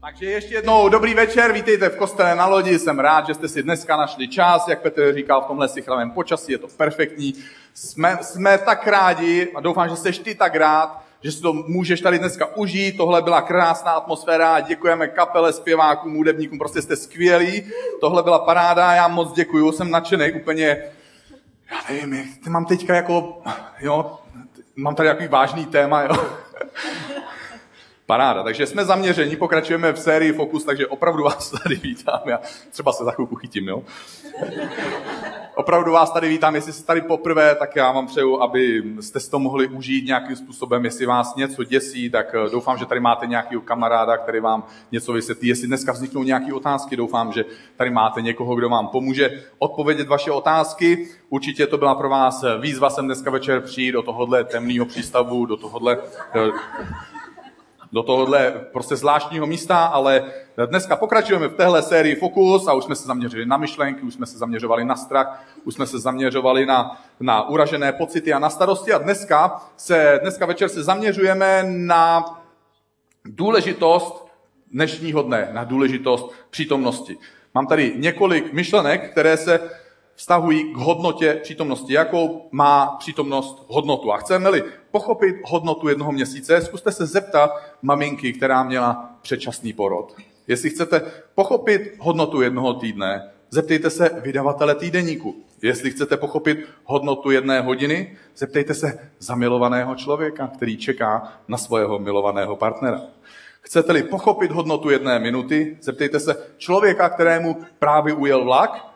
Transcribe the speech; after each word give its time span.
Takže 0.00 0.26
ještě 0.26 0.54
jednou 0.54 0.88
dobrý 0.88 1.14
večer, 1.14 1.52
vítejte 1.52 1.88
v 1.88 1.96
kostele 1.96 2.34
na 2.34 2.46
lodi, 2.46 2.78
jsem 2.78 2.98
rád, 2.98 3.26
že 3.26 3.34
jste 3.34 3.48
si 3.48 3.62
dneska 3.62 3.96
našli 3.96 4.28
čas, 4.28 4.68
jak 4.68 4.82
Petr 4.82 5.14
říkal, 5.14 5.42
v 5.42 5.46
tomhle 5.46 5.68
sichravém 5.68 6.10
počasí 6.10 6.52
je 6.52 6.58
to 6.58 6.68
perfektní. 6.68 7.34
Jsme, 7.74 8.18
jsme 8.22 8.58
tak 8.58 8.86
rádi 8.86 9.52
a 9.54 9.60
doufám, 9.60 9.88
že 9.88 9.96
jsi 9.96 10.12
ty 10.12 10.34
tak 10.34 10.54
rád, 10.54 11.02
že 11.22 11.32
si 11.32 11.42
to 11.42 11.52
můžeš 11.52 12.00
tady 12.00 12.18
dneska 12.18 12.56
užít. 12.56 12.96
Tohle 12.96 13.22
byla 13.22 13.42
krásná 13.42 13.92
atmosféra, 13.92 14.60
děkujeme 14.60 15.08
kapele, 15.08 15.52
zpěvákům, 15.52 16.14
hudebníkům, 16.14 16.58
prostě 16.58 16.82
jste 16.82 16.96
skvělí. 16.96 17.62
Tohle 18.00 18.22
byla 18.22 18.38
paráda, 18.38 18.92
já 18.94 19.08
moc 19.08 19.32
děkuju, 19.32 19.72
jsem 19.72 19.90
nadšený 19.90 20.32
úplně, 20.32 20.84
já 21.70 21.94
nevím, 21.94 22.34
mám 22.48 22.64
teďka 22.64 22.94
jako, 22.94 23.42
jo, 23.80 24.18
mám 24.76 24.94
tady 24.94 25.06
nějaký 25.06 25.26
vážný 25.26 25.66
téma, 25.66 26.02
jo. 26.02 26.16
Paráda, 28.10 28.42
takže 28.42 28.66
jsme 28.66 28.84
zaměření, 28.84 29.36
pokračujeme 29.36 29.92
v 29.92 29.98
sérii 29.98 30.32
Focus, 30.32 30.64
takže 30.64 30.86
opravdu 30.86 31.22
vás 31.24 31.50
tady 31.50 31.74
vítám. 31.74 32.20
Já 32.26 32.40
třeba 32.70 32.92
se 32.92 33.04
za 33.04 33.10
chvilku 33.10 33.36
chytím, 33.36 33.68
jo? 33.68 33.82
Opravdu 35.54 35.92
vás 35.92 36.12
tady 36.12 36.28
vítám, 36.28 36.54
jestli 36.54 36.72
jste 36.72 36.86
tady 36.86 37.00
poprvé, 37.00 37.54
tak 37.54 37.76
já 37.76 37.92
vám 37.92 38.06
přeju, 38.06 38.40
aby 38.40 38.82
jste 39.00 39.20
to 39.20 39.38
mohli 39.38 39.68
užít 39.68 40.06
nějakým 40.06 40.36
způsobem. 40.36 40.84
Jestli 40.84 41.06
vás 41.06 41.34
něco 41.34 41.64
děsí, 41.64 42.10
tak 42.10 42.34
eh, 42.34 42.50
doufám, 42.50 42.78
že 42.78 42.86
tady 42.86 43.00
máte 43.00 43.26
nějakého 43.26 43.62
kamaráda, 43.62 44.16
který 44.16 44.40
vám 44.40 44.64
něco 44.92 45.12
vysvětlí. 45.12 45.48
Jestli 45.48 45.66
dneska 45.66 45.92
vzniknou 45.92 46.22
nějaké 46.22 46.52
otázky, 46.52 46.96
doufám, 46.96 47.32
že 47.32 47.44
tady 47.76 47.90
máte 47.90 48.22
někoho, 48.22 48.54
kdo 48.54 48.68
vám 48.68 48.88
pomůže 48.88 49.42
odpovědět 49.58 50.08
vaše 50.08 50.30
otázky. 50.30 51.08
Určitě 51.28 51.66
to 51.66 51.78
byla 51.78 51.94
pro 51.94 52.08
vás 52.08 52.44
výzva 52.60 52.90
sem 52.90 53.04
dneska 53.04 53.30
večer 53.30 53.60
přijít 53.60 53.92
do 53.92 54.02
tohohle 54.02 54.44
temného 54.44 54.86
přístavu, 54.86 55.46
do 55.46 55.56
tohohle 55.56 55.98
eh, 56.34 56.50
do 57.92 58.02
tohohle 58.02 58.54
prostě 58.72 58.96
zvláštního 58.96 59.46
místa, 59.46 59.84
ale 59.84 60.24
dneska 60.66 60.96
pokračujeme 60.96 61.48
v 61.48 61.54
téhle 61.54 61.82
sérii 61.82 62.14
Fokus 62.14 62.68
a 62.68 62.72
už 62.72 62.84
jsme 62.84 62.96
se 62.96 63.06
zaměřili 63.06 63.46
na 63.46 63.56
myšlenky, 63.56 64.02
už 64.02 64.14
jsme 64.14 64.26
se 64.26 64.38
zaměřovali 64.38 64.84
na 64.84 64.96
strach, 64.96 65.44
už 65.64 65.74
jsme 65.74 65.86
se 65.86 65.98
zaměřovali 65.98 66.66
na, 66.66 67.02
na 67.20 67.48
uražené 67.48 67.92
pocity 67.92 68.32
a 68.32 68.38
na 68.38 68.50
starosti 68.50 68.92
a 68.92 68.98
dneska, 68.98 69.62
se, 69.76 70.18
dneska 70.22 70.46
večer 70.46 70.68
se 70.68 70.82
zaměřujeme 70.82 71.64
na 71.66 72.24
důležitost 73.24 74.26
dnešního 74.72 75.22
dne, 75.22 75.48
na 75.52 75.64
důležitost 75.64 76.32
přítomnosti. 76.50 77.18
Mám 77.54 77.66
tady 77.66 77.94
několik 77.96 78.52
myšlenek, 78.52 79.10
které 79.10 79.36
se 79.36 79.60
vztahují 80.20 80.72
k 80.72 80.76
hodnotě 80.76 81.34
přítomnosti. 81.42 81.92
Jakou 81.92 82.48
má 82.50 82.86
přítomnost 82.86 83.64
hodnotu? 83.68 84.12
A 84.12 84.16
chceme-li 84.16 84.64
pochopit 84.90 85.36
hodnotu 85.44 85.88
jednoho 85.88 86.12
měsíce, 86.12 86.60
zkuste 86.60 86.92
se 86.92 87.06
zeptat 87.06 87.50
maminky, 87.82 88.32
která 88.32 88.62
měla 88.62 89.10
předčasný 89.22 89.72
porod. 89.72 90.16
Jestli 90.48 90.70
chcete 90.70 91.02
pochopit 91.34 91.96
hodnotu 91.98 92.42
jednoho 92.42 92.74
týdne, 92.74 93.30
zeptejte 93.50 93.90
se 93.90 94.20
vydavatele 94.22 94.74
týdeníku. 94.74 95.34
Jestli 95.62 95.90
chcete 95.90 96.16
pochopit 96.16 96.58
hodnotu 96.84 97.30
jedné 97.30 97.60
hodiny, 97.60 98.16
zeptejte 98.36 98.74
se 98.74 98.98
zamilovaného 99.18 99.94
člověka, 99.94 100.46
který 100.46 100.76
čeká 100.76 101.32
na 101.48 101.58
svého 101.58 101.98
milovaného 101.98 102.56
partnera. 102.56 103.02
Chcete-li 103.60 104.02
pochopit 104.02 104.50
hodnotu 104.50 104.90
jedné 104.90 105.18
minuty, 105.18 105.78
zeptejte 105.82 106.20
se 106.20 106.36
člověka, 106.56 107.08
kterému 107.08 107.56
právě 107.78 108.14
ujel 108.14 108.44
vlak, 108.44 108.89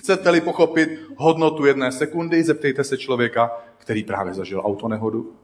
Chcete-li 0.00 0.40
pochopit 0.40 0.90
hodnotu 1.16 1.66
jedné 1.66 1.92
sekundy, 1.92 2.42
zeptejte 2.42 2.84
se 2.84 2.98
člověka, 2.98 3.50
který 3.78 4.04
právě 4.04 4.34
zažil 4.34 4.62
autonehodu. 4.64 5.36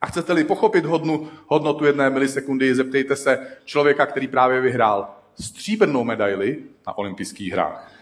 A 0.00 0.06
chcete-li 0.06 0.44
pochopit 0.44 0.84
hodnu, 0.84 1.28
hodnotu 1.46 1.84
jedné 1.84 2.10
milisekundy, 2.10 2.74
zeptejte 2.74 3.16
se 3.16 3.46
člověka, 3.64 4.06
který 4.06 4.28
právě 4.28 4.60
vyhrál 4.60 5.08
stříbrnou 5.40 6.04
medaili 6.04 6.58
na 6.86 6.98
olympijských 6.98 7.52
hrách. 7.52 7.92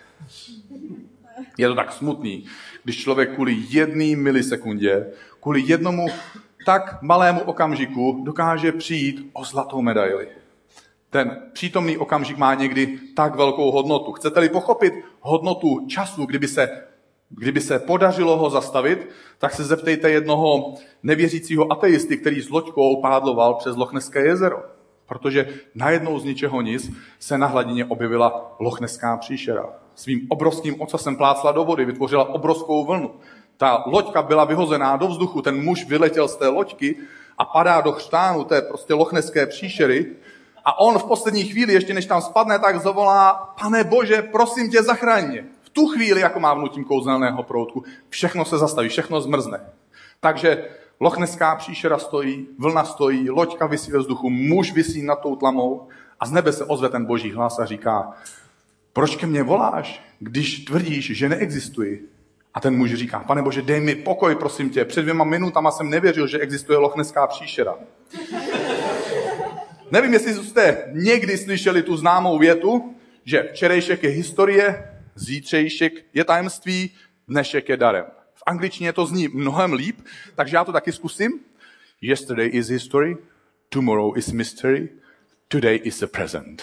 Je 1.58 1.68
to 1.68 1.74
tak 1.74 1.92
smutný, 1.92 2.46
když 2.84 3.02
člověk 3.02 3.34
kvůli 3.34 3.56
jedné 3.68 4.16
milisekundě, 4.16 5.06
kvůli 5.40 5.62
jednomu 5.66 6.06
tak 6.66 7.02
malému 7.02 7.40
okamžiku 7.40 8.22
dokáže 8.24 8.72
přijít 8.72 9.30
o 9.32 9.44
zlatou 9.44 9.82
medaili. 9.82 10.28
Ten 11.10 11.42
přítomný 11.52 11.98
okamžik 11.98 12.38
má 12.38 12.54
někdy 12.54 12.98
tak 13.14 13.34
velkou 13.34 13.70
hodnotu. 13.70 14.12
Chcete-li 14.12 14.48
pochopit 14.48 14.94
hodnotu 15.20 15.86
času, 15.88 16.26
kdyby 16.26 16.48
se, 16.48 16.84
kdyby 17.28 17.60
se 17.60 17.78
podařilo 17.78 18.36
ho 18.36 18.50
zastavit, 18.50 19.08
tak 19.38 19.54
se 19.54 19.64
zeptejte 19.64 20.10
jednoho 20.10 20.74
nevěřícího 21.02 21.72
ateisty, 21.72 22.16
který 22.16 22.40
s 22.40 22.50
loďkou 22.50 23.00
pádloval 23.00 23.54
přes 23.54 23.76
Lochneské 23.76 24.26
jezero. 24.26 24.62
Protože 25.06 25.48
najednou 25.74 26.18
z 26.18 26.24
ničeho 26.24 26.60
nic 26.60 26.90
se 27.18 27.38
na 27.38 27.46
hladině 27.46 27.84
objevila 27.84 28.56
Lochneská 28.58 29.16
příšera. 29.16 29.66
Svým 29.94 30.26
obrovským 30.28 30.80
ocasem 30.80 31.16
plácla 31.16 31.52
do 31.52 31.64
vody, 31.64 31.84
vytvořila 31.84 32.34
obrovskou 32.34 32.84
vlnu. 32.84 33.10
Ta 33.56 33.84
loďka 33.86 34.22
byla 34.22 34.44
vyhozená 34.44 34.96
do 34.96 35.08
vzduchu, 35.08 35.42
ten 35.42 35.64
muž 35.64 35.86
vyletěl 35.86 36.28
z 36.28 36.36
té 36.36 36.48
loďky 36.48 36.96
a 37.38 37.44
padá 37.44 37.80
do 37.80 37.92
chřtánu 37.92 38.44
té 38.44 38.62
prostě 38.62 38.94
lochneské 38.94 39.46
příšery 39.46 40.16
a 40.66 40.80
on 40.80 40.98
v 40.98 41.04
poslední 41.04 41.44
chvíli, 41.44 41.72
ještě 41.72 41.94
než 41.94 42.06
tam 42.06 42.22
spadne, 42.22 42.58
tak 42.58 42.80
zavolá, 42.80 43.54
pane 43.60 43.84
Bože, 43.84 44.22
prosím 44.22 44.70
tě, 44.70 44.82
zachraň 44.82 45.28
mě. 45.28 45.44
V 45.62 45.70
tu 45.70 45.86
chvíli, 45.86 46.20
jako 46.20 46.40
má 46.40 46.54
vnutím 46.54 46.84
kouzelného 46.84 47.42
proutku, 47.42 47.84
všechno 48.08 48.44
se 48.44 48.58
zastaví, 48.58 48.88
všechno 48.88 49.20
zmrzne. 49.20 49.60
Takže 50.20 50.64
lochneská 51.00 51.56
příšera 51.56 51.98
stojí, 51.98 52.46
vlna 52.58 52.84
stojí, 52.84 53.30
loďka 53.30 53.66
vysí 53.66 53.92
ve 53.92 53.98
vzduchu, 53.98 54.30
muž 54.30 54.72
vysí 54.72 55.02
nad 55.02 55.16
tou 55.16 55.36
tlamou 55.36 55.88
a 56.20 56.26
z 56.26 56.32
nebe 56.32 56.52
se 56.52 56.64
ozve 56.64 56.88
ten 56.88 57.04
boží 57.04 57.32
hlas 57.32 57.58
a 57.58 57.64
říká, 57.64 58.12
proč 58.92 59.16
ke 59.16 59.26
mně 59.26 59.42
voláš, 59.42 60.02
když 60.18 60.64
tvrdíš, 60.64 61.16
že 61.16 61.28
neexistuji? 61.28 62.08
A 62.54 62.60
ten 62.60 62.76
muž 62.76 62.94
říká, 62.94 63.18
pane 63.26 63.42
Bože, 63.42 63.62
dej 63.62 63.80
mi 63.80 63.94
pokoj, 63.94 64.34
prosím 64.34 64.70
tě. 64.70 64.84
Před 64.84 65.02
dvěma 65.02 65.24
minutama 65.24 65.70
jsem 65.70 65.90
nevěřil, 65.90 66.26
že 66.26 66.38
existuje 66.38 66.78
lochneská 66.78 67.26
příšera. 67.26 67.74
Nevím, 69.90 70.12
jestli 70.12 70.34
jste 70.34 70.84
někdy 70.92 71.38
slyšeli 71.38 71.82
tu 71.82 71.96
známou 71.96 72.38
větu, 72.38 72.94
že 73.24 73.42
včerejšek 73.42 74.02
je 74.02 74.10
historie, 74.10 74.92
zítřejšek 75.14 75.92
je 76.14 76.24
tajemství, 76.24 76.90
dnešek 77.28 77.68
je 77.68 77.76
darem. 77.76 78.04
V 78.34 78.42
angličtině 78.46 78.92
to 78.92 79.06
zní 79.06 79.28
mnohem 79.28 79.72
líp, 79.72 80.00
takže 80.34 80.56
já 80.56 80.64
to 80.64 80.72
taky 80.72 80.92
zkusím. 80.92 81.32
Yesterday 82.00 82.50
is 82.52 82.68
history, 82.68 83.16
tomorrow 83.68 84.18
is 84.18 84.32
mystery, 84.32 84.88
today 85.48 85.80
is 85.84 86.02
a 86.02 86.06
present. 86.06 86.62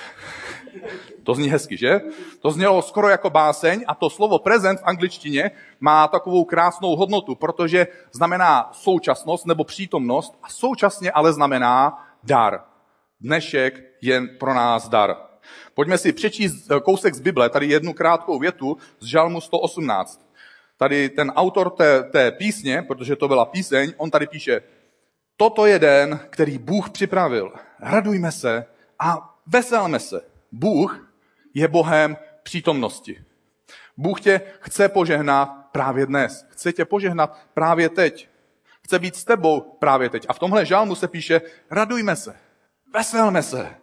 To 1.23 1.35
zní 1.35 1.49
hezky, 1.49 1.77
že? 1.77 2.01
To 2.39 2.51
znělo 2.51 2.81
skoro 2.81 3.09
jako 3.09 3.29
báseň 3.29 3.83
a 3.87 3.95
to 3.95 4.09
slovo 4.09 4.39
present 4.39 4.79
v 4.79 4.83
angličtině 4.85 5.51
má 5.79 6.07
takovou 6.07 6.43
krásnou 6.43 6.95
hodnotu, 6.95 7.35
protože 7.35 7.87
znamená 8.11 8.69
současnost 8.73 9.45
nebo 9.45 9.63
přítomnost 9.63 10.37
a 10.43 10.49
současně 10.49 11.11
ale 11.11 11.33
znamená 11.33 12.05
dar 12.23 12.72
dnešek 13.23 13.83
je 14.01 14.21
pro 14.21 14.53
nás 14.53 14.89
dar. 14.89 15.15
Pojďme 15.73 15.97
si 15.97 16.13
přečíst 16.13 16.71
eh, 16.71 16.79
kousek 16.79 17.15
z 17.15 17.19
Bible, 17.19 17.49
tady 17.49 17.67
jednu 17.67 17.93
krátkou 17.93 18.39
větu 18.39 18.77
z 18.99 19.05
Žalmu 19.05 19.41
118. 19.41 20.33
Tady 20.77 21.09
ten 21.09 21.29
autor 21.29 21.69
té, 21.69 22.03
té 22.03 22.31
písně, 22.31 22.81
protože 22.81 23.15
to 23.15 23.27
byla 23.27 23.45
píseň, 23.45 23.93
on 23.97 24.11
tady 24.11 24.27
píše, 24.27 24.61
toto 25.37 25.65
je 25.65 25.79
den, 25.79 26.19
který 26.29 26.57
Bůh 26.57 26.89
připravil. 26.89 27.53
Radujme 27.79 28.31
se 28.31 28.65
a 28.99 29.35
veselme 29.47 29.99
se. 29.99 30.21
Bůh 30.51 31.13
je 31.53 31.67
Bohem 31.67 32.17
přítomnosti. 32.43 33.23
Bůh 33.97 34.21
tě 34.21 34.41
chce 34.59 34.89
požehnat 34.89 35.49
právě 35.71 36.05
dnes. 36.05 36.45
Chce 36.49 36.73
tě 36.73 36.85
požehnat 36.85 37.37
právě 37.53 37.89
teď. 37.89 38.29
Chce 38.83 38.99
být 38.99 39.15
s 39.15 39.23
tebou 39.23 39.61
právě 39.61 40.09
teď. 40.09 40.25
A 40.29 40.33
v 40.33 40.39
tomhle 40.39 40.65
žálmu 40.65 40.95
se 40.95 41.07
píše, 41.07 41.41
radujme 41.71 42.15
se. 42.15 42.35
Veselme 42.93 43.43
se. 43.43 43.75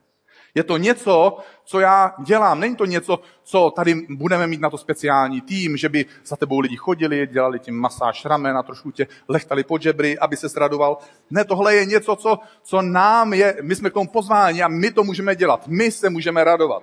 Je 0.54 0.64
to 0.64 0.76
něco, 0.76 1.38
co 1.64 1.80
já 1.80 2.14
dělám. 2.24 2.60
Není 2.60 2.76
to 2.76 2.84
něco, 2.84 3.20
co 3.42 3.70
tady 3.70 3.94
budeme 4.08 4.46
mít 4.46 4.60
na 4.60 4.70
to 4.70 4.78
speciální 4.78 5.40
tým, 5.40 5.76
že 5.76 5.88
by 5.88 6.06
za 6.24 6.36
tebou 6.36 6.60
lidi 6.60 6.76
chodili, 6.76 7.26
dělali 7.26 7.58
tím 7.58 7.74
masáž 7.74 8.24
ramen 8.24 8.56
a 8.56 8.62
trošku 8.62 8.90
tě 8.90 9.06
lechtali 9.28 9.64
pod 9.64 9.82
žebry, 9.82 10.18
aby 10.18 10.36
se 10.36 10.48
sradoval. 10.48 10.98
Ne, 11.30 11.44
tohle 11.44 11.74
je 11.74 11.84
něco, 11.84 12.16
co, 12.16 12.38
co 12.62 12.82
nám 12.82 13.34
je, 13.34 13.56
my 13.62 13.74
jsme 13.74 13.90
k 13.90 13.92
tomu 13.92 14.08
pozváni 14.08 14.62
a 14.62 14.68
my 14.68 14.90
to 14.90 15.04
můžeme 15.04 15.36
dělat. 15.36 15.66
My 15.66 15.90
se 15.90 16.10
můžeme 16.10 16.44
radovat. 16.44 16.82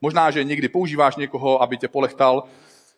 Možná, 0.00 0.30
že 0.30 0.44
někdy 0.44 0.68
používáš 0.68 1.16
někoho, 1.16 1.62
aby 1.62 1.76
tě 1.76 1.88
polechtal. 1.88 2.44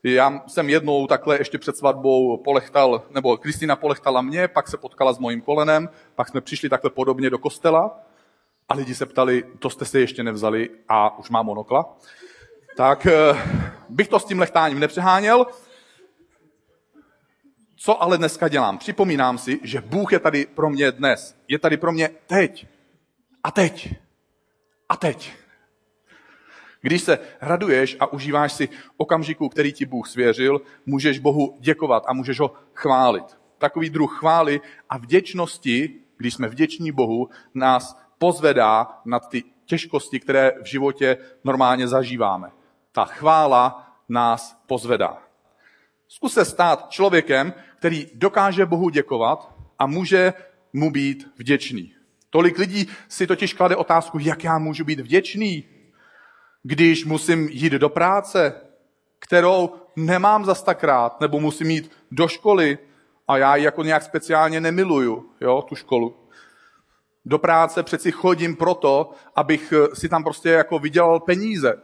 Já 0.05 0.43
jsem 0.47 0.69
jednou 0.69 1.06
takhle 1.06 1.38
ještě 1.38 1.59
před 1.59 1.77
svatbou 1.77 2.37
polechtal, 2.37 3.03
nebo 3.11 3.37
Kristýna 3.37 3.77
polechtala 3.77 4.23
mě, 4.23 4.49
pak 4.49 4.69
se 4.69 4.77
potkala 4.77 5.12
s 5.12 5.19
mojím 5.19 5.41
kolenem, 5.41 5.88
pak 6.15 6.29
jsme 6.29 6.41
přišli 6.41 6.69
takhle 6.69 6.91
podobně 6.91 7.31
do 7.31 7.38
kostela 7.38 8.00
a 8.70 8.75
lidi 8.75 8.94
se 8.94 9.06
ptali, 9.06 9.44
to 9.58 9.70
jste 9.70 9.84
se 9.84 10.00
ještě 10.00 10.22
nevzali 10.22 10.70
a 10.88 11.19
už 11.19 11.31
mám 11.31 11.46
monokla. 11.46 11.96
Tak 12.76 13.06
eh, 13.06 13.12
bych 13.88 14.08
to 14.08 14.20
s 14.20 14.25
tím 14.25 14.38
lechtáním 14.38 14.81
nepřeháněl. 14.81 15.46
Co 17.76 18.02
ale 18.02 18.19
dneska 18.19 18.49
dělám? 18.49 18.78
Připomínám 18.78 19.38
si, 19.38 19.61
že 19.62 19.81
Bůh 19.81 20.12
je 20.12 20.19
tady 20.19 20.46
pro 20.46 20.70
mě 20.70 20.93
dnes. 20.93 21.37
Je 21.49 21.58
tady 21.58 21.76
pro 21.76 21.93
mě 21.93 22.11
teď. 22.26 22.67
A 23.44 23.50
teď. 23.50 23.94
A 24.88 24.96
teď. 24.96 25.32
Když 26.81 27.02
se 27.02 27.19
raduješ 27.40 27.96
a 28.00 28.12
užíváš 28.12 28.52
si 28.52 28.69
okamžiku, 28.96 29.49
který 29.49 29.72
ti 29.72 29.87
Bůh 29.87 30.08
svěřil, 30.08 30.61
můžeš 30.87 31.19
Bohu 31.19 31.56
děkovat 31.61 32.02
a 32.06 32.12
můžeš 32.12 32.40
ho 32.40 32.55
chválit. 32.75 33.25
Takový 33.58 33.90
druh 33.90 34.19
chvály 34.19 34.61
a 34.90 34.99
vděčnosti, 34.99 36.00
když 36.17 36.34
jsme 36.34 36.49
vděční 36.49 36.93
Bohu, 36.93 37.28
nás 37.55 37.96
pozvedá 38.20 39.00
nad 39.05 39.28
ty 39.28 39.44
těžkosti, 39.64 40.20
které 40.20 40.52
v 40.62 40.67
životě 40.67 41.17
normálně 41.44 41.88
zažíváme. 41.88 42.50
Ta 42.93 43.05
chvála 43.05 43.93
nás 44.08 44.62
pozvedá. 44.67 45.19
Zkus 46.08 46.32
se 46.32 46.44
stát 46.44 46.90
člověkem, 46.90 47.55
který 47.78 48.06
dokáže 48.14 48.67
Bohu 48.67 48.88
děkovat 48.90 49.55
a 49.78 49.87
může 49.87 50.32
mu 50.72 50.90
být 50.90 51.28
vděčný. 51.37 51.94
Tolik 52.31 52.58
lidí 52.58 52.88
si 53.08 53.26
totiž 53.26 53.55
klade 53.55 53.76
otázku, 53.76 54.19
jak 54.19 54.44
já 54.44 54.58
můžu 54.58 54.84
být 54.84 55.00
vděčný, 55.00 55.64
když 56.62 57.05
musím 57.05 57.49
jít 57.49 57.72
do 57.72 57.88
práce, 57.88 58.55
kterou 59.19 59.75
nemám 59.96 60.44
zas 60.44 60.62
tak 60.62 60.84
rád, 60.84 61.20
nebo 61.20 61.40
musím 61.40 61.70
jít 61.70 61.93
do 62.11 62.28
školy 62.28 62.78
a 63.28 63.38
já 63.38 63.56
ji 63.56 63.64
jako 63.64 63.82
nějak 63.82 64.02
speciálně 64.02 64.61
nemiluju, 64.61 65.31
jo, 65.40 65.62
tu 65.62 65.75
školu. 65.75 66.17
Do 67.25 67.38
práce 67.38 67.82
přeci 67.82 68.12
chodím 68.12 68.56
proto, 68.56 69.11
abych 69.37 69.72
si 69.94 70.08
tam 70.08 70.25
prostě 70.25 70.49
jako 70.49 70.78
vydělal 70.78 71.20
peníze. 71.20 71.82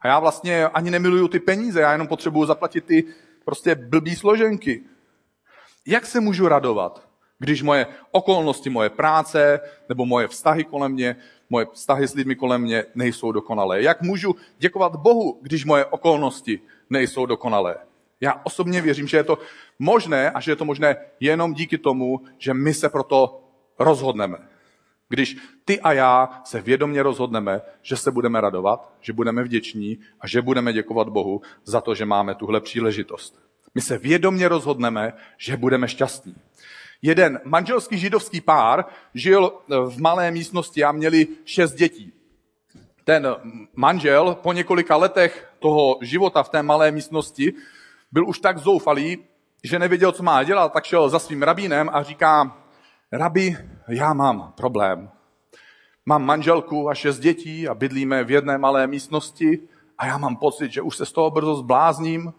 A 0.00 0.08
já 0.08 0.18
vlastně 0.18 0.66
ani 0.66 0.90
nemiluju 0.90 1.28
ty 1.28 1.40
peníze, 1.40 1.80
já 1.80 1.92
jenom 1.92 2.06
potřebuju 2.06 2.46
zaplatit 2.46 2.84
ty 2.84 3.04
prostě 3.44 3.74
blbý 3.74 4.16
složenky. 4.16 4.84
Jak 5.86 6.06
se 6.06 6.20
můžu 6.20 6.48
radovat, 6.48 7.08
když 7.38 7.62
moje 7.62 7.86
okolnosti, 8.10 8.70
moje 8.70 8.90
práce 8.90 9.60
nebo 9.88 10.06
moje 10.06 10.28
vztahy 10.28 10.64
kolem 10.64 10.92
mě, 10.92 11.16
moje 11.50 11.66
vztahy 11.72 12.08
s 12.08 12.14
lidmi 12.14 12.36
kolem 12.36 12.62
mě 12.62 12.84
nejsou 12.94 13.32
dokonalé? 13.32 13.82
Jak 13.82 14.02
můžu 14.02 14.36
děkovat 14.58 14.96
Bohu, 14.96 15.38
když 15.42 15.64
moje 15.64 15.84
okolnosti 15.84 16.60
nejsou 16.90 17.26
dokonalé? 17.26 17.76
Já 18.20 18.40
osobně 18.44 18.80
věřím, 18.80 19.08
že 19.08 19.16
je 19.16 19.24
to 19.24 19.38
možné 19.78 20.30
a 20.30 20.40
že 20.40 20.52
je 20.52 20.56
to 20.56 20.64
možné 20.64 20.96
jenom 21.20 21.54
díky 21.54 21.78
tomu, 21.78 22.20
že 22.38 22.54
my 22.54 22.74
se 22.74 22.88
proto 22.88 23.43
rozhodneme. 23.78 24.38
Když 25.08 25.36
ty 25.64 25.80
a 25.80 25.92
já 25.92 26.40
se 26.44 26.60
vědomně 26.60 27.02
rozhodneme, 27.02 27.62
že 27.82 27.96
se 27.96 28.10
budeme 28.10 28.40
radovat, 28.40 28.92
že 29.00 29.12
budeme 29.12 29.42
vděční 29.42 29.98
a 30.20 30.26
že 30.26 30.42
budeme 30.42 30.72
děkovat 30.72 31.08
Bohu 31.08 31.42
za 31.64 31.80
to, 31.80 31.94
že 31.94 32.04
máme 32.04 32.34
tuhle 32.34 32.60
příležitost. 32.60 33.38
My 33.74 33.80
se 33.80 33.98
vědomně 33.98 34.48
rozhodneme, 34.48 35.12
že 35.38 35.56
budeme 35.56 35.88
šťastní. 35.88 36.34
Jeden 37.02 37.40
manželský 37.44 37.98
židovský 37.98 38.40
pár 38.40 38.84
žil 39.14 39.52
v 39.68 40.00
malé 40.00 40.30
místnosti 40.30 40.84
a 40.84 40.92
měli 40.92 41.26
šest 41.44 41.72
dětí. 41.72 42.12
Ten 43.04 43.36
manžel 43.74 44.38
po 44.42 44.52
několika 44.52 44.96
letech 44.96 45.52
toho 45.58 45.98
života 46.00 46.42
v 46.42 46.48
té 46.48 46.62
malé 46.62 46.90
místnosti 46.90 47.52
byl 48.12 48.28
už 48.28 48.38
tak 48.38 48.58
zoufalý, 48.58 49.18
že 49.64 49.78
nevěděl, 49.78 50.12
co 50.12 50.22
má 50.22 50.42
dělat, 50.42 50.72
tak 50.72 50.84
šel 50.84 51.08
za 51.08 51.18
svým 51.18 51.42
rabínem 51.42 51.90
a 51.92 52.02
říká, 52.02 52.63
rabi, 53.12 53.56
já 53.88 54.12
mám 54.12 54.52
problém. 54.56 55.10
Mám 56.06 56.24
manželku 56.24 56.90
a 56.90 56.94
šest 56.94 57.18
dětí 57.18 57.68
a 57.68 57.74
bydlíme 57.74 58.24
v 58.24 58.30
jedné 58.30 58.58
malé 58.58 58.86
místnosti 58.86 59.68
a 59.98 60.06
já 60.06 60.18
mám 60.18 60.36
pocit, 60.36 60.72
že 60.72 60.82
už 60.82 60.96
se 60.96 61.06
z 61.06 61.12
toho 61.12 61.30
brzo 61.30 61.56
zblázním. 61.56 62.32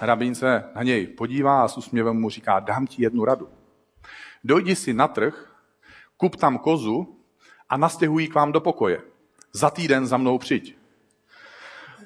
Rabín 0.00 0.34
se 0.34 0.64
na 0.74 0.82
něj 0.82 1.06
podívá 1.06 1.64
a 1.64 1.68
s 1.68 1.78
úsměvem 1.78 2.16
mu 2.16 2.30
říká, 2.30 2.60
dám 2.60 2.86
ti 2.86 3.02
jednu 3.02 3.24
radu. 3.24 3.48
Dojdi 4.44 4.76
si 4.76 4.94
na 4.94 5.08
trh, 5.08 5.52
kup 6.16 6.36
tam 6.36 6.58
kozu 6.58 7.20
a 7.68 7.76
nastěhují 7.76 8.28
k 8.28 8.34
vám 8.34 8.52
do 8.52 8.60
pokoje. 8.60 9.02
Za 9.52 9.70
týden 9.70 10.06
za 10.06 10.16
mnou 10.16 10.38
přijď. 10.38 10.76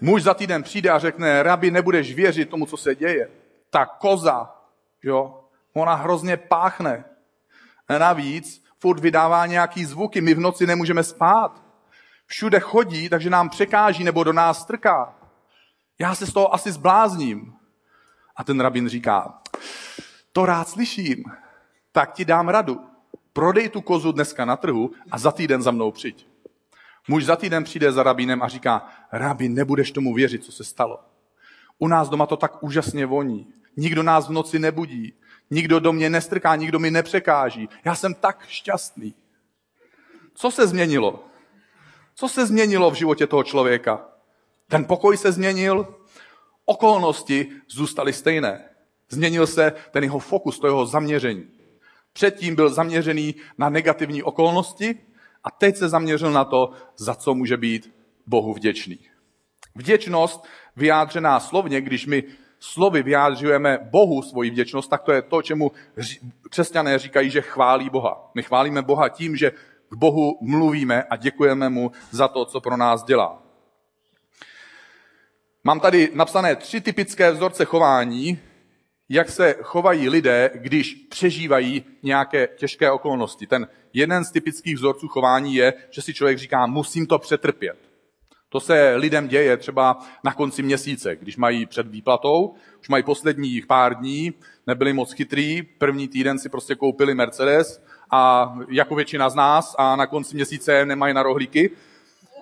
Muž 0.00 0.22
za 0.22 0.34
týden 0.34 0.62
přijde 0.62 0.90
a 0.90 0.98
řekne, 0.98 1.42
rabi, 1.42 1.70
nebudeš 1.70 2.14
věřit 2.14 2.50
tomu, 2.50 2.66
co 2.66 2.76
se 2.76 2.94
děje. 2.94 3.30
Ta 3.70 3.86
koza, 3.86 4.54
jo, 5.02 5.44
ona 5.72 5.94
hrozně 5.94 6.36
páchne. 6.36 7.04
A 7.90 7.98
navíc 7.98 8.64
furt 8.78 9.00
vydává 9.00 9.46
nějaký 9.46 9.84
zvuky, 9.84 10.20
my 10.20 10.34
v 10.34 10.40
noci 10.40 10.66
nemůžeme 10.66 11.02
spát. 11.04 11.62
Všude 12.26 12.60
chodí, 12.60 13.08
takže 13.08 13.30
nám 13.30 13.48
překáží 13.48 14.04
nebo 14.04 14.24
do 14.24 14.32
nás 14.32 14.62
strká. 14.62 15.14
Já 15.98 16.14
se 16.14 16.26
z 16.26 16.32
toho 16.32 16.54
asi 16.54 16.72
zblázním. 16.72 17.52
A 18.36 18.44
ten 18.44 18.60
rabin 18.60 18.88
říká, 18.88 19.38
to 20.32 20.46
rád 20.46 20.68
slyším, 20.68 21.24
tak 21.92 22.12
ti 22.12 22.24
dám 22.24 22.48
radu. 22.48 22.80
Prodej 23.32 23.68
tu 23.68 23.80
kozu 23.80 24.12
dneska 24.12 24.44
na 24.44 24.56
trhu 24.56 24.90
a 25.10 25.18
za 25.18 25.32
týden 25.32 25.62
za 25.62 25.70
mnou 25.70 25.90
přijď. 25.90 26.26
Muž 27.08 27.24
za 27.24 27.36
týden 27.36 27.64
přijde 27.64 27.92
za 27.92 28.02
rabínem 28.02 28.42
a 28.42 28.48
říká, 28.48 28.88
rabin, 29.12 29.54
nebudeš 29.54 29.92
tomu 29.92 30.14
věřit, 30.14 30.44
co 30.44 30.52
se 30.52 30.64
stalo. 30.64 30.98
U 31.78 31.88
nás 31.88 32.08
doma 32.08 32.26
to 32.26 32.36
tak 32.36 32.62
úžasně 32.62 33.06
voní. 33.06 33.46
Nikdo 33.76 34.02
nás 34.02 34.28
v 34.28 34.32
noci 34.32 34.58
nebudí. 34.58 35.14
Nikdo 35.50 35.80
do 35.80 35.92
mě 35.92 36.10
nestrká, 36.10 36.56
nikdo 36.56 36.78
mi 36.78 36.90
nepřekáží. 36.90 37.68
Já 37.84 37.94
jsem 37.94 38.14
tak 38.14 38.44
šťastný. 38.48 39.14
Co 40.34 40.50
se 40.50 40.66
změnilo? 40.66 41.24
Co 42.14 42.28
se 42.28 42.46
změnilo 42.46 42.90
v 42.90 42.94
životě 42.94 43.26
toho 43.26 43.42
člověka? 43.42 44.08
Ten 44.68 44.84
pokoj 44.84 45.16
se 45.16 45.32
změnil, 45.32 45.94
okolnosti 46.64 47.46
zůstaly 47.68 48.12
stejné. 48.12 48.64
Změnil 49.08 49.46
se 49.46 49.72
ten 49.90 50.04
jeho 50.04 50.18
fokus, 50.18 50.58
to 50.58 50.66
jeho 50.66 50.86
zaměření. 50.86 51.48
Předtím 52.12 52.54
byl 52.54 52.70
zaměřený 52.70 53.34
na 53.58 53.68
negativní 53.68 54.22
okolnosti 54.22 54.98
a 55.44 55.50
teď 55.50 55.76
se 55.76 55.88
zaměřil 55.88 56.32
na 56.32 56.44
to, 56.44 56.72
za 56.96 57.14
co 57.14 57.34
může 57.34 57.56
být 57.56 57.94
Bohu 58.26 58.54
vděčný. 58.54 58.98
Vděčnost 59.74 60.44
vyjádřená 60.76 61.40
slovně, 61.40 61.80
když 61.80 62.06
my 62.06 62.24
slovy 62.60 63.02
vyjádřujeme 63.02 63.78
Bohu 63.82 64.22
svoji 64.22 64.50
vděčnost, 64.50 64.90
tak 64.90 65.02
to 65.02 65.12
je 65.12 65.22
to, 65.22 65.42
čemu 65.42 65.72
křesťané 66.50 66.98
říkají, 66.98 67.30
že 67.30 67.40
chválí 67.40 67.90
Boha. 67.90 68.30
My 68.34 68.42
chválíme 68.42 68.82
Boha 68.82 69.08
tím, 69.08 69.36
že 69.36 69.52
k 69.88 69.94
Bohu 69.94 70.38
mluvíme 70.40 71.02
a 71.02 71.16
děkujeme 71.16 71.68
mu 71.68 71.92
za 72.10 72.28
to, 72.28 72.44
co 72.44 72.60
pro 72.60 72.76
nás 72.76 73.04
dělá. 73.04 73.42
Mám 75.64 75.80
tady 75.80 76.10
napsané 76.14 76.56
tři 76.56 76.80
typické 76.80 77.30
vzorce 77.30 77.64
chování, 77.64 78.38
jak 79.08 79.30
se 79.30 79.56
chovají 79.62 80.08
lidé, 80.08 80.50
když 80.54 80.94
přežívají 80.94 81.84
nějaké 82.02 82.46
těžké 82.46 82.90
okolnosti. 82.90 83.46
Ten 83.46 83.68
jeden 83.92 84.24
z 84.24 84.30
typických 84.30 84.74
vzorců 84.74 85.08
chování 85.08 85.54
je, 85.54 85.74
že 85.90 86.02
si 86.02 86.14
člověk 86.14 86.38
říká, 86.38 86.66
musím 86.66 87.06
to 87.06 87.18
přetrpět. 87.18 87.89
To 88.52 88.60
se 88.60 88.94
lidem 88.96 89.28
děje 89.28 89.56
třeba 89.56 89.98
na 90.24 90.34
konci 90.34 90.62
měsíce, 90.62 91.16
když 91.16 91.36
mají 91.36 91.66
před 91.66 91.86
výplatou, 91.86 92.54
už 92.80 92.88
mají 92.88 93.02
posledních 93.02 93.66
pár 93.66 93.94
dní, 93.94 94.32
nebyli 94.66 94.92
moc 94.92 95.12
chytrý, 95.12 95.62
první 95.62 96.08
týden 96.08 96.38
si 96.38 96.48
prostě 96.48 96.74
koupili 96.74 97.14
Mercedes 97.14 97.82
a 98.10 98.52
jako 98.68 98.94
většina 98.94 99.30
z 99.30 99.34
nás 99.34 99.74
a 99.78 99.96
na 99.96 100.06
konci 100.06 100.34
měsíce 100.34 100.86
nemají 100.86 101.14
na 101.14 101.22
rohlíky. 101.22 101.70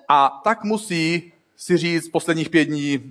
A 0.09 0.41
tak 0.45 0.65
musí 0.65 1.33
si 1.57 1.77
říct 1.77 2.09
posledních 2.09 2.51
pět 2.51 2.65
dní, 2.65 3.11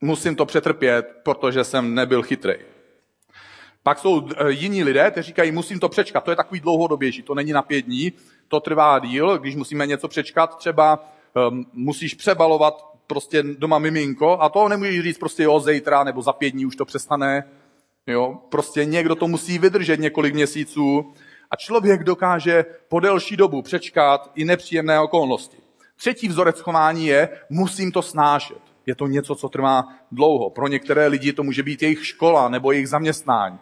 musím 0.00 0.36
to 0.36 0.46
přetrpět, 0.46 1.06
protože 1.22 1.64
jsem 1.64 1.94
nebyl 1.94 2.22
chytrý. 2.22 2.54
Pak 3.82 3.98
jsou 3.98 4.28
e, 4.28 4.50
jiní 4.50 4.84
lidé, 4.84 5.10
kteří 5.10 5.26
říkají, 5.26 5.52
musím 5.52 5.80
to 5.80 5.88
přečkat. 5.88 6.24
To 6.24 6.30
je 6.30 6.36
takový 6.36 6.60
dlouhodobější, 6.60 7.22
to 7.22 7.34
není 7.34 7.52
na 7.52 7.62
pět 7.62 7.82
dní, 7.82 8.12
to 8.48 8.60
trvá 8.60 8.98
díl, 8.98 9.38
když 9.38 9.56
musíme 9.56 9.86
něco 9.86 10.08
přečkat, 10.08 10.56
třeba 10.56 11.08
um, 11.50 11.66
musíš 11.72 12.14
přebalovat 12.14 12.88
prostě 13.06 13.42
doma 13.42 13.78
miminko 13.78 14.38
a 14.40 14.48
to 14.48 14.68
nemůžeš 14.68 15.02
říct 15.02 15.18
prostě 15.18 15.42
jo, 15.42 15.60
zítra 15.60 16.04
nebo 16.04 16.22
za 16.22 16.32
pět 16.32 16.50
dní 16.50 16.66
už 16.66 16.76
to 16.76 16.84
přestane. 16.84 17.44
Jo, 18.06 18.38
prostě 18.48 18.84
někdo 18.84 19.14
to 19.14 19.28
musí 19.28 19.58
vydržet 19.58 20.00
několik 20.00 20.34
měsíců 20.34 21.12
a 21.50 21.56
člověk 21.56 22.04
dokáže 22.04 22.64
po 22.88 23.00
delší 23.00 23.36
dobu 23.36 23.62
přečkat 23.62 24.30
i 24.34 24.44
nepříjemné 24.44 25.00
okolnosti. 25.00 25.56
Třetí 25.96 26.28
vzorec 26.28 26.60
chování 26.60 27.06
je, 27.06 27.28
musím 27.50 27.92
to 27.92 28.02
snášet. 28.02 28.58
Je 28.86 28.94
to 28.94 29.06
něco, 29.06 29.34
co 29.34 29.48
trvá 29.48 29.84
dlouho. 30.12 30.50
Pro 30.50 30.68
některé 30.68 31.06
lidi 31.06 31.32
to 31.32 31.42
může 31.42 31.62
být 31.62 31.82
jejich 31.82 32.06
škola 32.06 32.48
nebo 32.48 32.72
jejich 32.72 32.88
zaměstnání. 32.88 33.58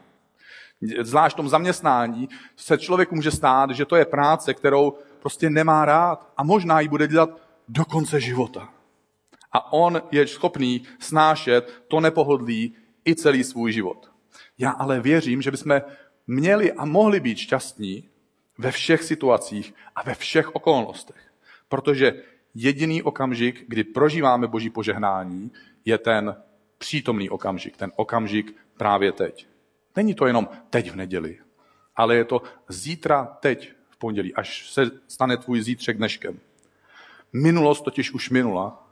Zvlášť 1.00 1.35
v 1.35 1.37
tom 1.37 1.49
zaměstnání 1.49 2.28
se 2.56 2.78
člověku 2.78 3.14
může 3.14 3.30
stát, 3.30 3.71
že 3.71 3.85
to 3.85 3.97
je 3.97 4.04
práce, 4.04 4.54
kterou 4.54 4.92
prostě 5.21 5.50
nemá 5.50 5.85
rád 5.85 6.33
a 6.37 6.45
možná 6.45 6.80
ji 6.80 6.88
bude 6.88 7.09
dělat 7.09 7.30
do 7.69 7.85
konce 7.85 8.21
života. 8.21 8.73
A 9.53 9.73
on 9.73 10.03
je 10.11 10.27
schopný 10.27 10.83
snášet 10.99 11.85
to 11.89 12.01
nepohodlí 12.01 12.75
i 13.07 13.15
celý 13.15 13.45
svůj 13.45 13.73
život. 13.73 14.11
Já 14.59 14.71
ale 14.71 15.01
věřím, 15.01 15.43
že 15.43 15.51
bychom 15.51 15.81
měli 16.27 16.73
a 16.73 16.85
mohli 16.85 17.21
být 17.21 17.39
šťastní 17.39 18.09
ve 18.59 18.71
všech 18.71 19.03
situacích 19.03 19.75
a 19.95 20.03
ve 20.03 20.15
všech 20.15 20.55
okolnostech. 20.55 21.33
Protože 21.69 22.23
jediný 22.55 23.03
okamžik, 23.03 23.65
kdy 23.69 23.85
prožíváme 23.85 24.47
boží 24.47 24.71
požehnání, 24.71 25.53
je 25.85 25.99
ten 25.99 26.37
přítomný 26.79 27.31
okamžik, 27.31 27.77
ten 27.77 27.93
okamžik 27.97 28.57
právě 28.77 29.13
teď. 29.13 29.47
Není 29.97 30.15
to 30.15 30.27
jenom 30.27 30.49
teď 30.71 30.91
v 30.91 30.97
neděli, 30.97 31.39
ale 31.97 32.17
je 32.17 32.25
to 32.25 32.43
zítra, 32.69 33.25
teď 33.41 33.73
v 33.91 33.97
pondělí, 33.97 34.35
až 34.35 34.71
se 34.71 34.91
stane 35.09 35.37
tvůj 35.37 35.61
zítřek 35.63 35.97
dneškem. 35.97 36.41
Minulost 37.33 37.85
totiž 37.85 38.12
už 38.12 38.30
minula 38.30 38.87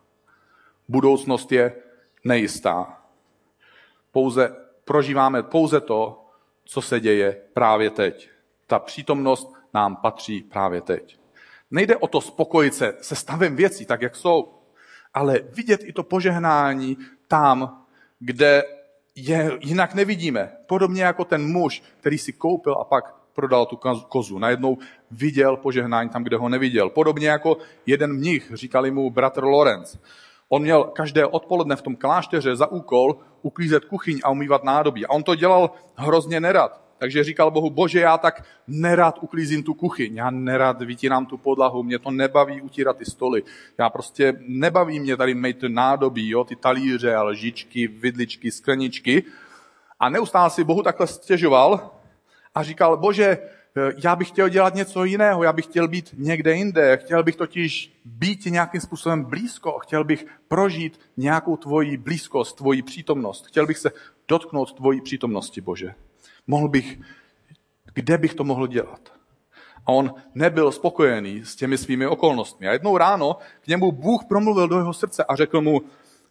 Budoucnost 0.89 1.53
je 1.53 1.77
nejistá. 2.25 3.03
Pouze 4.13 4.57
prožíváme 4.85 5.43
pouze 5.43 5.81
to, 5.81 6.27
co 6.65 6.83
se 6.83 7.01
děje 7.01 7.41
právě 7.53 7.91
teď. 7.91 8.31
Ta 8.67 8.79
přítomnost 8.79 9.53
nám 9.75 9.97
patří 9.97 10.43
právě 10.43 10.81
teď. 10.81 11.19
Nejde 11.71 11.97
o 11.97 12.07
to 12.07 12.21
spokojit 12.21 12.75
se 12.75 12.97
se 13.01 13.15
stavem 13.17 13.57
věcí, 13.57 13.87
tak 13.87 14.03
jak 14.03 14.17
jsou, 14.17 14.55
ale 15.15 15.39
vidět 15.39 15.81
i 15.85 15.93
to 15.93 16.03
požehnání 16.03 16.99
tam, 17.29 17.87
kde 18.19 18.63
je 19.15 19.59
jinak 19.61 19.95
nevidíme. 19.95 20.57
Podobně 20.67 21.03
jako 21.03 21.25
ten 21.25 21.53
muž, 21.53 21.83
který 22.01 22.19
si 22.19 22.33
koupil 22.33 22.75
a 22.75 22.85
pak 22.85 23.15
prodal 23.35 23.67
tu 23.67 23.79
kozu. 24.09 24.39
Najednou 24.39 24.79
viděl 25.11 25.57
požehnání 25.57 26.11
tam, 26.11 26.25
kde 26.25 26.37
ho 26.37 26.49
neviděl. 26.49 26.91
Podobně 26.91 27.29
jako 27.29 27.57
jeden 27.87 28.13
mnich, 28.13 28.51
říkali 28.55 28.91
mu 28.91 29.11
bratr 29.11 29.45
Lorenz. 29.45 29.99
On 30.49 30.63
měl 30.63 30.85
každé 30.85 31.27
odpoledne 31.27 31.77
v 31.77 31.83
tom 31.83 31.97
klášteře 31.97 32.57
za 32.57 32.67
úkol 32.67 33.17
uklízet 33.43 33.85
kuchyň 33.85 34.21
a 34.25 34.31
umývat 34.31 34.65
nádobí. 34.65 35.07
A 35.07 35.11
on 35.11 35.23
to 35.23 35.35
dělal 35.35 35.71
hrozně 35.95 36.41
nerad. 36.41 36.85
Takže 36.99 37.25
říkal 37.25 37.51
Bohu, 37.51 37.71
bože, 37.71 38.01
já 38.01 38.19
tak 38.19 38.45
nerad 38.67 39.19
uklízím 39.21 39.63
tu 39.63 39.75
kuchyň, 39.75 40.17
já 40.17 40.31
nerad 40.31 40.83
vytírám 40.83 41.27
tu 41.27 41.37
podlahu, 41.37 41.83
mě 41.83 41.99
to 41.99 42.11
nebaví 42.11 42.63
utírat 42.63 42.97
ty 42.97 43.05
stoly. 43.05 43.43
Já 43.79 43.91
prostě 43.91 44.33
nebaví 44.49 45.01
mě 45.01 45.17
tady 45.17 45.35
mít 45.35 45.65
nádobí, 45.69 46.29
jo, 46.29 46.45
ty 46.45 46.57
talíře, 46.57 47.19
lžičky, 47.19 47.87
vidličky, 47.87 48.51
skleničky. 48.51 49.23
A 50.01 50.09
neustále 50.09 50.51
si 50.51 50.65
Bohu 50.65 50.83
takhle 50.83 51.07
stěžoval 51.07 51.91
a 52.55 52.63
říkal, 52.63 52.97
bože, 52.97 53.39
já 54.05 54.17
bych 54.17 54.29
chtěl 54.29 54.49
dělat 54.49 54.75
něco 54.75 55.05
jiného, 55.05 55.43
já 55.43 55.53
bych 55.53 55.65
chtěl 55.65 55.89
být 55.89 56.15
někde 56.19 56.57
jinde, 56.57 56.97
chtěl 56.97 57.23
bych 57.23 57.37
totiž 57.37 58.01
být 58.05 58.47
nějakým 58.47 58.81
způsobem 58.81 59.25
blízko, 59.25 59.79
chtěl 59.79 60.05
bych 60.05 60.27
prožít 60.49 61.01
nějakou 61.17 61.57
tvoji 61.57 61.97
blízkost, 61.97 62.57
tvoji 62.57 62.83
přítomnost, 62.83 63.47
chtěl 63.47 63.67
bych 63.67 63.79
se 63.79 63.91
dotknout 64.29 64.73
tvojí 64.73 65.01
přítomnosti, 65.01 65.61
Bože. 65.61 65.95
Mohl 66.47 66.69
bych, 66.69 67.01
kde 67.95 68.19
bych 68.19 68.35
to 68.35 68.45
mohl 68.45 68.67
dělat? 68.67 69.13
A 69.87 69.93
on 69.93 70.15
nebyl 70.35 70.73
spokojený 70.73 71.45
s 71.45 71.57
těmi 71.57 71.79
svými 71.79 72.07
okolnostmi. 72.07 72.69
A 72.69 72.73
jednou 72.73 72.99
ráno 72.99 73.37
k 73.61 73.67
němu 73.67 73.93
Bůh 73.93 74.25
promluvil 74.25 74.69
do 74.69 74.79
jeho 74.79 74.93
srdce 74.93 75.25
a 75.25 75.37
řekl 75.37 75.61
mu, 75.61 75.81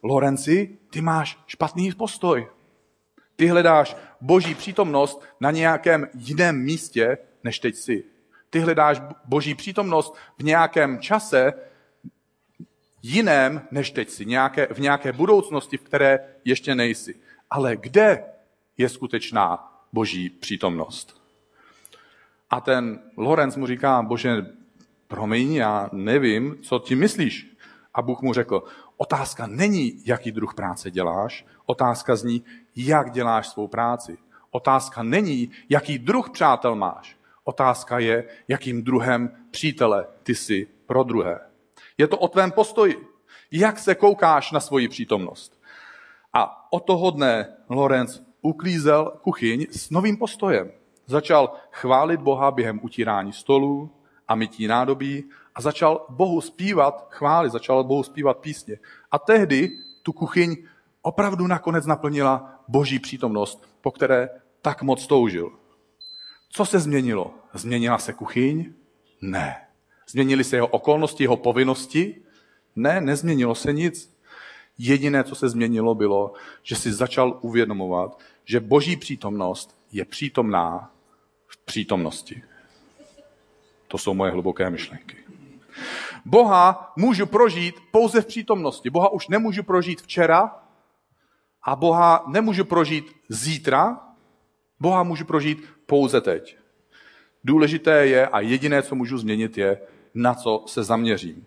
Lorenci, 0.02 0.78
ty 0.90 1.00
máš 1.00 1.38
špatný 1.46 1.92
postoj. 1.92 2.48
Ty 3.36 3.46
hledáš 3.46 3.96
boží 4.20 4.54
přítomnost 4.54 5.22
na 5.40 5.50
nějakém 5.50 6.08
jiném 6.14 6.58
místě, 6.58 7.18
než 7.44 7.58
teď 7.58 7.74
jsi. 7.74 8.04
Ty 8.50 8.60
hledáš 8.60 9.02
boží 9.24 9.54
přítomnost 9.54 10.14
v 10.38 10.42
nějakém 10.42 10.98
čase 10.98 11.52
jiném, 13.02 13.62
než 13.70 13.90
teď 13.90 14.08
jsi. 14.08 14.26
Nějaké, 14.26 14.66
v 14.66 14.78
nějaké 14.78 15.12
budoucnosti, 15.12 15.76
v 15.76 15.82
které 15.82 16.18
ještě 16.44 16.74
nejsi. 16.74 17.14
Ale 17.50 17.76
kde 17.76 18.24
je 18.78 18.88
skutečná 18.88 19.72
boží 19.92 20.30
přítomnost. 20.30 21.22
A 22.50 22.60
ten 22.60 22.98
Lorenz 23.16 23.56
mu 23.56 23.66
říká, 23.66 24.02
bože, 24.02 24.46
promiň, 25.08 25.54
já 25.54 25.88
nevím, 25.92 26.58
co 26.62 26.78
ti 26.78 26.96
myslíš. 26.96 27.53
A 27.94 28.02
Bůh 28.02 28.22
mu 28.22 28.32
řekl, 28.32 28.62
otázka 28.96 29.46
není, 29.46 30.02
jaký 30.06 30.32
druh 30.32 30.54
práce 30.54 30.90
děláš, 30.90 31.46
otázka 31.66 32.16
zní, 32.16 32.44
jak 32.76 33.10
děláš 33.10 33.48
svou 33.48 33.68
práci. 33.68 34.18
Otázka 34.50 35.02
není, 35.02 35.50
jaký 35.68 35.98
druh 35.98 36.30
přátel 36.30 36.74
máš. 36.74 37.16
Otázka 37.44 37.98
je, 37.98 38.24
jakým 38.48 38.82
druhem 38.82 39.30
přítele 39.50 40.06
ty 40.22 40.34
jsi 40.34 40.66
pro 40.86 41.02
druhé. 41.02 41.40
Je 41.98 42.06
to 42.08 42.18
o 42.18 42.28
tvém 42.28 42.52
postoji. 42.52 43.06
Jak 43.50 43.78
se 43.78 43.94
koukáš 43.94 44.52
na 44.52 44.60
svoji 44.60 44.88
přítomnost? 44.88 45.60
A 46.32 46.72
o 46.72 46.80
toho 46.80 47.10
dne 47.10 47.56
Lorenz 47.68 48.22
uklízel 48.42 49.12
kuchyň 49.22 49.66
s 49.70 49.90
novým 49.90 50.16
postojem. 50.16 50.70
Začal 51.06 51.52
chválit 51.70 52.20
Boha 52.20 52.50
během 52.50 52.80
utírání 52.82 53.32
stolů 53.32 53.90
a 54.28 54.34
mytí 54.34 54.66
nádobí 54.66 55.24
a 55.54 55.60
začal 55.60 56.06
Bohu 56.08 56.40
zpívat 56.40 57.08
chvály, 57.10 57.50
začal 57.50 57.84
Bohu 57.84 58.02
zpívat 58.02 58.38
písně. 58.38 58.78
A 59.10 59.18
tehdy 59.18 59.70
tu 60.02 60.12
kuchyň 60.12 60.56
opravdu 61.02 61.46
nakonec 61.46 61.86
naplnila 61.86 62.60
boží 62.68 62.98
přítomnost, 62.98 63.68
po 63.80 63.90
které 63.90 64.28
tak 64.62 64.82
moc 64.82 65.06
toužil. 65.06 65.52
Co 66.48 66.66
se 66.66 66.78
změnilo? 66.78 67.34
Změnila 67.52 67.98
se 67.98 68.12
kuchyň? 68.12 68.72
Ne. 69.20 69.66
Změnily 70.08 70.44
se 70.44 70.56
jeho 70.56 70.66
okolnosti, 70.66 71.24
jeho 71.24 71.36
povinnosti? 71.36 72.22
Ne, 72.76 73.00
nezměnilo 73.00 73.54
se 73.54 73.72
nic. 73.72 74.14
Jediné, 74.78 75.24
co 75.24 75.34
se 75.34 75.48
změnilo, 75.48 75.94
bylo, 75.94 76.32
že 76.62 76.76
si 76.76 76.92
začal 76.92 77.38
uvědomovat, 77.40 78.18
že 78.44 78.60
boží 78.60 78.96
přítomnost 78.96 79.76
je 79.92 80.04
přítomná 80.04 80.90
v 81.46 81.56
přítomnosti. 81.56 82.42
To 83.88 83.98
jsou 83.98 84.14
moje 84.14 84.30
hluboké 84.30 84.70
myšlenky. 84.70 85.23
Boha 86.24 86.92
můžu 86.96 87.26
prožít 87.26 87.74
pouze 87.90 88.20
v 88.20 88.26
přítomnosti. 88.26 88.90
Boha 88.90 89.08
už 89.08 89.28
nemůžu 89.28 89.62
prožít 89.62 90.02
včera 90.02 90.56
a 91.62 91.76
Boha 91.76 92.24
nemůžu 92.26 92.64
prožít 92.64 93.16
zítra. 93.28 94.00
Boha 94.80 95.02
můžu 95.02 95.24
prožít 95.24 95.64
pouze 95.86 96.20
teď. 96.20 96.56
Důležité 97.44 98.06
je 98.06 98.26
a 98.28 98.40
jediné, 98.40 98.82
co 98.82 98.94
můžu 98.94 99.18
změnit, 99.18 99.58
je, 99.58 99.80
na 100.14 100.34
co 100.34 100.64
se 100.66 100.84
zaměřím. 100.84 101.46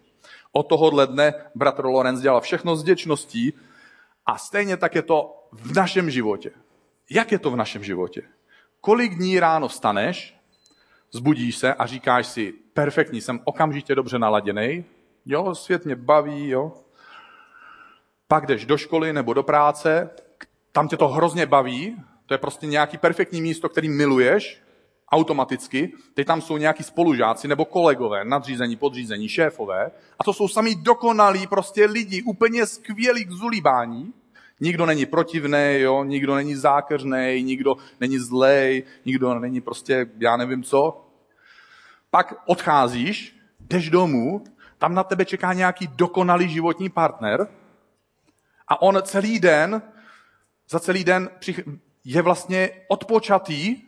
Od 0.51 0.63
tohohle 0.63 1.07
dne 1.07 1.33
bratr 1.55 1.85
Lorenz 1.85 2.21
dělal 2.21 2.41
všechno 2.41 2.75
s 2.75 2.83
děčností 2.83 3.53
a 4.25 4.37
stejně 4.37 4.77
tak 4.77 4.95
je 4.95 5.01
to 5.01 5.47
v 5.51 5.75
našem 5.75 6.09
životě. 6.09 6.51
Jak 7.09 7.31
je 7.31 7.39
to 7.39 7.51
v 7.51 7.55
našem 7.55 7.83
životě? 7.83 8.21
Kolik 8.81 9.15
dní 9.15 9.39
ráno 9.39 9.69
staneš, 9.69 10.36
zbudíš 11.11 11.57
se 11.57 11.73
a 11.73 11.85
říkáš 11.85 12.27
si, 12.27 12.53
perfektní, 12.73 13.21
jsem 13.21 13.39
okamžitě 13.43 13.95
dobře 13.95 14.19
naladěný, 14.19 14.85
jo, 15.25 15.55
svět 15.55 15.85
mě 15.85 15.95
baví, 15.95 16.49
jo. 16.49 16.73
Pak 18.27 18.45
jdeš 18.45 18.65
do 18.65 18.77
školy 18.77 19.13
nebo 19.13 19.33
do 19.33 19.43
práce, 19.43 20.09
tam 20.71 20.87
tě 20.87 20.97
to 20.97 21.07
hrozně 21.07 21.45
baví, 21.45 21.95
to 22.25 22.33
je 22.33 22.37
prostě 22.37 22.67
nějaký 22.67 22.97
perfektní 22.97 23.41
místo, 23.41 23.69
který 23.69 23.89
miluješ, 23.89 24.61
automaticky, 25.11 25.93
teď 26.13 26.27
tam 26.27 26.41
jsou 26.41 26.57
nějaký 26.57 26.83
spolužáci 26.83 27.47
nebo 27.47 27.65
kolegové, 27.65 28.25
nadřízení, 28.25 28.75
podřízení, 28.75 29.29
šéfové 29.29 29.91
a 30.19 30.23
to 30.23 30.33
jsou 30.33 30.47
sami 30.47 30.75
dokonalí 30.75 31.47
prostě 31.47 31.85
lidi, 31.85 32.21
úplně 32.21 32.65
skvělí 32.65 33.25
k 33.25 33.31
zulíbání, 33.31 34.13
Nikdo 34.59 34.85
není 34.85 35.05
protivný, 35.05 35.79
jo? 35.79 36.03
nikdo 36.03 36.35
není 36.35 36.55
zákeřný, 36.55 37.43
nikdo 37.43 37.75
není 37.99 38.19
zlej, 38.19 38.83
nikdo 39.05 39.39
není 39.39 39.61
prostě, 39.61 40.05
já 40.17 40.37
nevím 40.37 40.63
co. 40.63 41.05
Pak 42.11 42.33
odcházíš, 42.45 43.35
jdeš 43.59 43.89
domů, 43.89 44.43
tam 44.77 44.93
na 44.93 45.03
tebe 45.03 45.25
čeká 45.25 45.53
nějaký 45.53 45.87
dokonalý 45.87 46.49
životní 46.49 46.89
partner 46.89 47.47
a 48.67 48.81
on 48.81 48.99
celý 49.03 49.39
den, 49.39 49.81
za 50.69 50.79
celý 50.79 51.03
den 51.03 51.29
je 52.03 52.21
vlastně 52.21 52.69
odpočatý, 52.87 53.81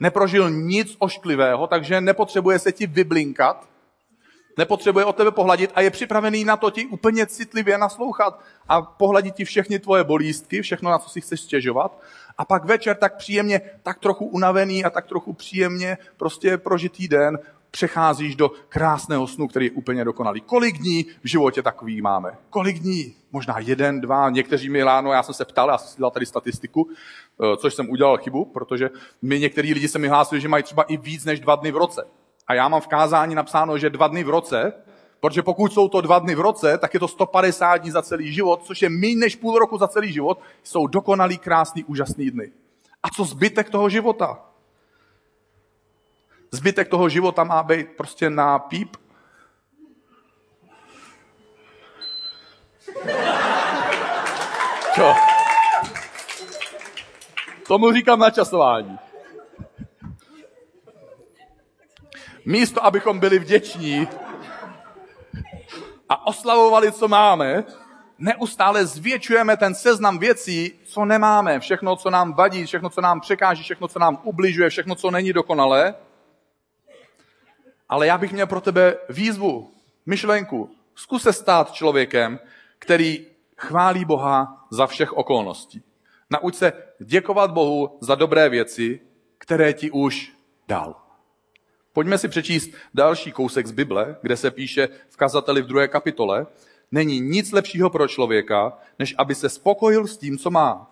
neprožil 0.00 0.50
nic 0.50 0.96
ošklivého, 0.98 1.66
takže 1.66 2.00
nepotřebuje 2.00 2.58
se 2.58 2.72
ti 2.72 2.86
vyblinkat, 2.86 3.68
nepotřebuje 4.58 5.04
od 5.04 5.16
tebe 5.16 5.30
pohladit 5.30 5.70
a 5.74 5.80
je 5.80 5.90
připravený 5.90 6.44
na 6.44 6.56
to 6.56 6.70
ti 6.70 6.86
úplně 6.86 7.26
citlivě 7.26 7.78
naslouchat 7.78 8.40
a 8.68 8.82
pohladit 8.82 9.34
ti 9.34 9.44
všechny 9.44 9.78
tvoje 9.78 10.04
bolístky, 10.04 10.62
všechno, 10.62 10.90
na 10.90 10.98
co 10.98 11.10
si 11.10 11.20
chceš 11.20 11.40
stěžovat. 11.40 12.00
A 12.38 12.44
pak 12.44 12.64
večer 12.64 12.96
tak 12.96 13.16
příjemně, 13.16 13.60
tak 13.82 13.98
trochu 13.98 14.26
unavený 14.26 14.84
a 14.84 14.90
tak 14.90 15.06
trochu 15.06 15.32
příjemně 15.32 15.98
prostě 16.16 16.58
prožitý 16.58 17.08
den 17.08 17.38
přecházíš 17.74 18.36
do 18.36 18.50
krásného 18.68 19.26
snu, 19.26 19.48
který 19.48 19.66
je 19.66 19.70
úplně 19.70 20.04
dokonalý. 20.04 20.40
Kolik 20.40 20.78
dní 20.78 21.06
v 21.22 21.28
životě 21.28 21.62
takový 21.62 22.02
máme? 22.02 22.38
Kolik 22.50 22.78
dní? 22.78 23.14
Možná 23.32 23.58
jeden, 23.58 24.00
dva, 24.00 24.30
někteří 24.30 24.68
mi 24.68 24.82
ráno, 24.82 25.12
já 25.12 25.22
jsem 25.22 25.34
se 25.34 25.44
ptal, 25.44 25.68
já 25.68 25.78
jsem 25.78 25.88
si 25.88 26.00
dal 26.00 26.10
tady 26.10 26.26
statistiku, 26.26 26.90
eh, 26.90 27.56
což 27.56 27.74
jsem 27.74 27.90
udělal 27.90 28.18
chybu, 28.18 28.44
protože 28.44 28.90
mi 29.22 29.40
některý 29.40 29.74
lidi 29.74 29.88
se 29.88 29.98
mi 29.98 30.08
hlásili, 30.08 30.40
že 30.40 30.48
mají 30.48 30.62
třeba 30.62 30.82
i 30.82 30.96
víc 30.96 31.24
než 31.24 31.40
dva 31.40 31.56
dny 31.56 31.72
v 31.72 31.76
roce. 31.76 32.06
A 32.46 32.54
já 32.54 32.68
mám 32.68 32.80
v 32.80 32.86
kázání 32.86 33.34
napsáno, 33.34 33.78
že 33.78 33.90
dva 33.90 34.08
dny 34.08 34.24
v 34.24 34.28
roce, 34.28 34.72
protože 35.20 35.42
pokud 35.42 35.72
jsou 35.72 35.88
to 35.88 36.00
dva 36.00 36.18
dny 36.18 36.34
v 36.34 36.40
roce, 36.40 36.78
tak 36.78 36.94
je 36.94 37.00
to 37.00 37.08
150 37.08 37.76
dní 37.76 37.90
za 37.90 38.02
celý 38.02 38.32
život, 38.32 38.62
což 38.64 38.82
je 38.82 38.88
méně 38.88 39.16
než 39.16 39.36
půl 39.36 39.58
roku 39.58 39.78
za 39.78 39.88
celý 39.88 40.12
život, 40.12 40.40
jsou 40.62 40.86
dokonalý, 40.86 41.38
krásný, 41.38 41.84
úžasný 41.84 42.30
dny. 42.30 42.52
A 43.02 43.08
co 43.08 43.24
zbytek 43.24 43.70
toho 43.70 43.88
života? 43.88 44.38
Zbytek 46.50 46.88
toho 46.88 47.08
života 47.08 47.44
má 47.44 47.62
být 47.62 47.88
prostě 47.96 48.30
na 48.30 48.58
píp. 48.58 48.96
Co? 54.94 55.14
Tomu 57.68 57.92
říkám 57.92 58.18
načasování. 58.18 58.98
Místo, 62.46 62.84
abychom 62.84 63.18
byli 63.18 63.38
vděční 63.38 64.08
a 66.08 66.26
oslavovali, 66.26 66.92
co 66.92 67.08
máme, 67.08 67.64
neustále 68.18 68.86
zvětšujeme 68.86 69.56
ten 69.56 69.74
seznam 69.74 70.18
věcí, 70.18 70.72
co 70.84 71.04
nemáme, 71.04 71.60
všechno, 71.60 71.96
co 71.96 72.10
nám 72.10 72.32
vadí, 72.32 72.66
všechno, 72.66 72.90
co 72.90 73.00
nám 73.00 73.20
překáží, 73.20 73.62
všechno, 73.62 73.88
co 73.88 73.98
nám 73.98 74.18
ubližuje, 74.22 74.70
všechno, 74.70 74.94
co 74.94 75.10
není 75.10 75.32
dokonalé. 75.32 75.94
Ale 77.88 78.06
já 78.06 78.18
bych 78.18 78.32
měl 78.32 78.46
pro 78.46 78.60
tebe 78.60 78.96
výzvu, 79.08 79.72
myšlenku. 80.06 80.70
Zkus 80.94 81.22
se 81.22 81.32
stát 81.32 81.72
člověkem, 81.72 82.38
který 82.78 83.26
chválí 83.56 84.04
Boha 84.04 84.66
za 84.70 84.86
všech 84.86 85.12
okolností. 85.12 85.82
Nauč 86.30 86.54
se 86.54 86.72
děkovat 87.00 87.50
Bohu 87.50 87.98
za 88.00 88.14
dobré 88.14 88.48
věci, 88.48 89.00
které 89.38 89.72
ti 89.72 89.90
už 89.90 90.32
dal. 90.68 91.03
Pojďme 91.94 92.18
si 92.18 92.28
přečíst 92.28 92.70
další 92.94 93.32
kousek 93.32 93.66
z 93.66 93.70
Bible, 93.70 94.16
kde 94.22 94.36
se 94.36 94.50
píše 94.50 94.88
v 95.08 95.16
kazateli 95.16 95.62
v 95.62 95.66
druhé 95.66 95.88
kapitole, 95.88 96.46
není 96.90 97.20
nic 97.20 97.52
lepšího 97.52 97.90
pro 97.90 98.08
člověka, 98.08 98.78
než 98.98 99.14
aby 99.18 99.34
se 99.34 99.48
spokojil 99.48 100.06
s 100.06 100.16
tím, 100.16 100.38
co 100.38 100.50
má. 100.50 100.90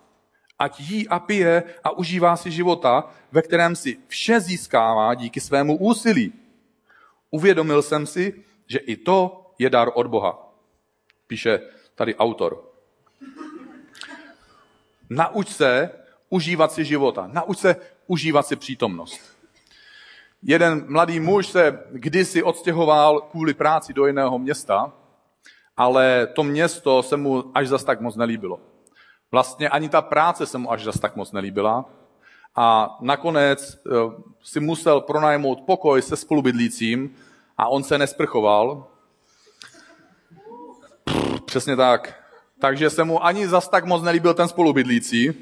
Ať 0.59 0.79
jí 0.79 1.07
a 1.07 1.19
pije 1.19 1.63
a 1.83 1.91
užívá 1.91 2.35
si 2.37 2.51
života, 2.51 3.11
ve 3.31 3.41
kterém 3.41 3.75
si 3.75 3.97
vše 4.07 4.39
získává 4.39 5.13
díky 5.13 5.39
svému 5.39 5.77
úsilí. 5.77 6.33
Uvědomil 7.31 7.81
jsem 7.81 8.05
si, 8.05 8.43
že 8.67 8.79
i 8.79 8.95
to 8.95 9.45
je 9.59 9.69
dar 9.69 9.89
od 9.93 10.07
Boha. 10.07 10.53
Píše 11.27 11.59
tady 11.95 12.15
autor. 12.15 12.63
Nauč 15.09 15.49
se 15.49 15.89
užívat 16.29 16.71
si 16.71 16.85
života. 16.85 17.29
Nauč 17.33 17.57
se 17.57 17.75
užívat 18.07 18.47
si 18.47 18.55
přítomnost. 18.55 19.32
Jeden 20.45 20.85
mladý 20.87 21.19
muž 21.19 21.47
se 21.47 21.79
kdysi 21.91 22.43
odstěhoval 22.43 23.21
kvůli 23.21 23.53
práci 23.53 23.93
do 23.93 24.07
jiného 24.07 24.39
města, 24.39 24.93
ale 25.77 26.27
to 26.27 26.43
město 26.43 27.03
se 27.03 27.17
mu 27.17 27.51
až 27.53 27.67
zas 27.67 27.83
tak 27.83 28.01
moc 28.01 28.15
nelíbilo. 28.15 28.59
Vlastně 29.31 29.69
ani 29.69 29.89
ta 29.89 30.01
práce 30.01 30.45
se 30.45 30.57
mu 30.57 30.71
až 30.71 30.83
zas 30.83 30.99
tak 30.99 31.15
moc 31.15 31.31
nelíbila 31.31 31.85
a 32.55 32.97
nakonec 33.01 33.77
eh, 33.85 33.89
si 34.43 34.59
musel 34.59 35.01
pronajmout 35.01 35.61
pokoj 35.61 36.01
se 36.01 36.15
spolubydlícím 36.15 37.15
a 37.57 37.67
on 37.67 37.83
se 37.83 37.97
nesprchoval. 37.97 38.87
Přesně 41.45 41.75
tak. 41.75 42.23
Takže 42.59 42.89
se 42.89 43.03
mu 43.03 43.25
ani 43.25 43.47
zas 43.47 43.67
tak 43.67 43.85
moc 43.85 44.03
nelíbil 44.03 44.33
ten 44.33 44.47
spolubydlící. 44.47 45.33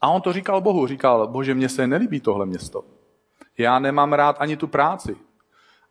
A 0.00 0.08
on 0.08 0.22
to 0.22 0.32
říkal 0.32 0.60
Bohu, 0.60 0.86
říkal, 0.86 1.26
bože, 1.28 1.54
mně 1.54 1.68
se 1.68 1.86
nelíbí 1.86 2.20
tohle 2.20 2.46
město. 2.46 2.97
Já 3.58 3.78
nemám 3.78 4.12
rád 4.12 4.36
ani 4.38 4.56
tu 4.56 4.66
práci. 4.66 5.16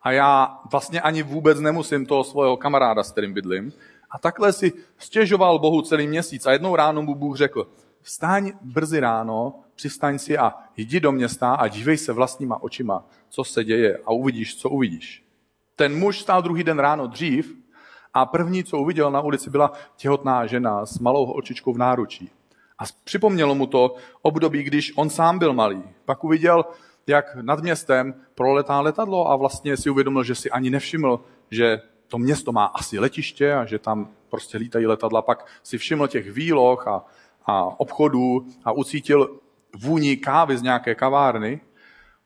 A 0.02 0.12
já 0.12 0.60
vlastně 0.70 1.00
ani 1.00 1.22
vůbec 1.22 1.60
nemusím 1.60 2.06
toho 2.06 2.24
svého 2.24 2.56
kamaráda, 2.56 3.02
s 3.02 3.12
kterým 3.12 3.34
bydlím. 3.34 3.72
A 4.10 4.18
takhle 4.18 4.52
si 4.52 4.72
stěžoval 4.98 5.58
Bohu 5.58 5.82
celý 5.82 6.06
měsíc. 6.06 6.46
A 6.46 6.52
jednou 6.52 6.76
ráno 6.76 7.02
mu 7.02 7.14
Bůh 7.14 7.36
řekl, 7.36 7.68
vstaň 8.00 8.52
brzy 8.60 9.00
ráno, 9.00 9.54
přistaň 9.74 10.18
si 10.18 10.38
a 10.38 10.54
jdi 10.76 11.00
do 11.00 11.12
města 11.12 11.54
a 11.54 11.68
dívej 11.68 11.96
se 11.96 12.12
vlastníma 12.12 12.62
očima, 12.62 13.04
co 13.28 13.44
se 13.44 13.64
děje 13.64 13.98
a 14.06 14.10
uvidíš, 14.12 14.56
co 14.56 14.68
uvidíš. 14.68 15.24
Ten 15.76 15.98
muž 15.98 16.20
stál 16.20 16.42
druhý 16.42 16.64
den 16.64 16.78
ráno 16.78 17.06
dřív 17.06 17.56
a 18.14 18.26
první, 18.26 18.64
co 18.64 18.78
uviděl 18.78 19.10
na 19.10 19.20
ulici, 19.20 19.50
byla 19.50 19.72
těhotná 19.96 20.46
žena 20.46 20.86
s 20.86 20.98
malou 20.98 21.30
očičkou 21.30 21.72
v 21.72 21.78
náručí. 21.78 22.30
A 22.78 22.84
připomnělo 23.04 23.54
mu 23.54 23.66
to 23.66 23.94
období, 24.22 24.62
když 24.62 24.92
on 24.96 25.10
sám 25.10 25.38
byl 25.38 25.52
malý. 25.52 25.82
Pak 26.04 26.24
uviděl, 26.24 26.64
jak 27.08 27.34
nad 27.34 27.60
městem 27.60 28.14
proletá 28.34 28.80
letadlo 28.80 29.30
a 29.30 29.36
vlastně 29.36 29.76
si 29.76 29.90
uvědomil, 29.90 30.24
že 30.24 30.34
si 30.34 30.50
ani 30.50 30.70
nevšiml, 30.70 31.20
že 31.50 31.80
to 32.08 32.18
město 32.18 32.52
má 32.52 32.64
asi 32.64 32.98
letiště 32.98 33.54
a 33.54 33.64
že 33.64 33.78
tam 33.78 34.08
prostě 34.28 34.58
lítají 34.58 34.86
letadla. 34.86 35.22
Pak 35.22 35.46
si 35.62 35.78
všiml 35.78 36.08
těch 36.08 36.32
výloh 36.32 36.88
a, 36.88 37.04
a 37.46 37.80
obchodů 37.80 38.46
a 38.64 38.72
ucítil 38.72 39.40
vůni 39.76 40.16
kávy 40.16 40.58
z 40.58 40.62
nějaké 40.62 40.94
kavárny, 40.94 41.60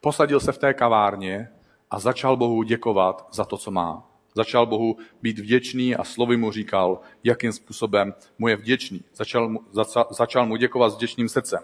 posadil 0.00 0.40
se 0.40 0.52
v 0.52 0.58
té 0.58 0.74
kavárně 0.74 1.48
a 1.90 1.98
začal 1.98 2.36
Bohu 2.36 2.62
děkovat 2.62 3.28
za 3.32 3.44
to, 3.44 3.56
co 3.56 3.70
má. 3.70 4.08
Začal 4.34 4.66
Bohu 4.66 4.96
být 5.22 5.38
vděčný 5.38 5.96
a 5.96 6.04
slovy 6.04 6.36
mu 6.36 6.50
říkal, 6.50 7.00
jakým 7.24 7.52
způsobem 7.52 8.14
mu 8.38 8.48
je 8.48 8.56
vděčný. 8.56 9.04
Začal 9.14 9.48
mu, 9.48 9.60
začal 10.10 10.46
mu 10.46 10.56
děkovat 10.56 10.90
s 10.90 10.96
vděčným 10.96 11.28
srdcem. 11.28 11.60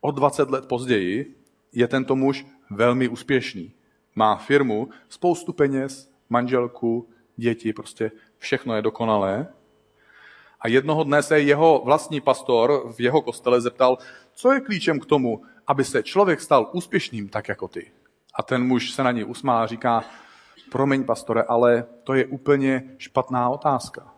O 0.00 0.10
20 0.10 0.50
let 0.50 0.68
později 0.68 1.34
je 1.76 1.88
tento 1.88 2.16
muž 2.16 2.46
velmi 2.70 3.08
úspěšný. 3.08 3.72
Má 4.14 4.36
firmu, 4.36 4.88
spoustu 5.08 5.52
peněz, 5.52 6.10
manželku, 6.30 7.08
děti, 7.36 7.72
prostě 7.72 8.10
všechno 8.38 8.76
je 8.76 8.82
dokonalé. 8.82 9.46
A 10.60 10.68
jednoho 10.68 11.04
dne 11.04 11.22
se 11.22 11.40
jeho 11.40 11.82
vlastní 11.84 12.20
pastor 12.20 12.92
v 12.92 13.00
jeho 13.00 13.22
kostele 13.22 13.60
zeptal, 13.60 13.98
co 14.32 14.52
je 14.52 14.60
klíčem 14.60 15.00
k 15.00 15.06
tomu, 15.06 15.42
aby 15.66 15.84
se 15.84 16.02
člověk 16.02 16.40
stal 16.40 16.70
úspěšným 16.72 17.28
tak 17.28 17.48
jako 17.48 17.68
ty. 17.68 17.92
A 18.34 18.42
ten 18.42 18.66
muž 18.66 18.90
se 18.90 19.02
na 19.02 19.12
něj 19.12 19.24
usmál 19.28 19.62
a 19.62 19.66
říká, 19.66 20.04
promiň 20.70 21.04
pastore, 21.04 21.42
ale 21.42 21.84
to 22.04 22.14
je 22.14 22.26
úplně 22.26 22.82
špatná 22.98 23.48
otázka. 23.48 24.14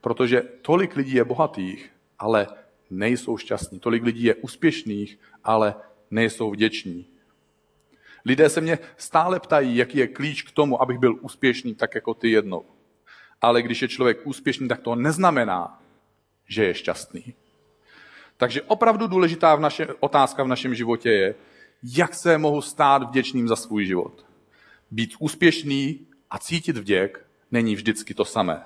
Protože 0.00 0.42
tolik 0.62 0.96
lidí 0.96 1.14
je 1.14 1.24
bohatých, 1.24 1.90
ale 2.18 2.46
nejsou 2.90 3.36
šťastní. 3.36 3.80
Tolik 3.80 4.02
lidí 4.02 4.24
je 4.24 4.34
úspěšných, 4.34 5.18
ale 5.44 5.74
nejsou 6.12 6.50
vděční. 6.50 7.06
Lidé 8.24 8.48
se 8.48 8.60
mě 8.60 8.78
stále 8.96 9.40
ptají, 9.40 9.76
jaký 9.76 9.98
je 9.98 10.06
klíč 10.06 10.42
k 10.42 10.50
tomu, 10.50 10.82
abych 10.82 10.98
byl 10.98 11.18
úspěšný 11.20 11.74
tak 11.74 11.94
jako 11.94 12.14
ty 12.14 12.30
jednou. 12.30 12.64
Ale 13.40 13.62
když 13.62 13.82
je 13.82 13.88
člověk 13.88 14.26
úspěšný, 14.26 14.68
tak 14.68 14.80
to 14.80 14.94
neznamená, 14.94 15.82
že 16.46 16.64
je 16.64 16.74
šťastný. 16.74 17.34
Takže 18.36 18.62
opravdu 18.62 19.06
důležitá 19.06 19.54
v 19.54 19.60
naše, 19.60 19.86
otázka 20.00 20.42
v 20.42 20.48
našem 20.48 20.74
životě 20.74 21.10
je, 21.10 21.34
jak 21.82 22.14
se 22.14 22.38
mohu 22.38 22.62
stát 22.62 23.02
vděčným 23.02 23.48
za 23.48 23.56
svůj 23.56 23.86
život. 23.86 24.26
Být 24.90 25.14
úspěšný 25.18 26.06
a 26.30 26.38
cítit 26.38 26.76
vděk 26.76 27.26
není 27.50 27.74
vždycky 27.74 28.14
to 28.14 28.24
samé. 28.24 28.62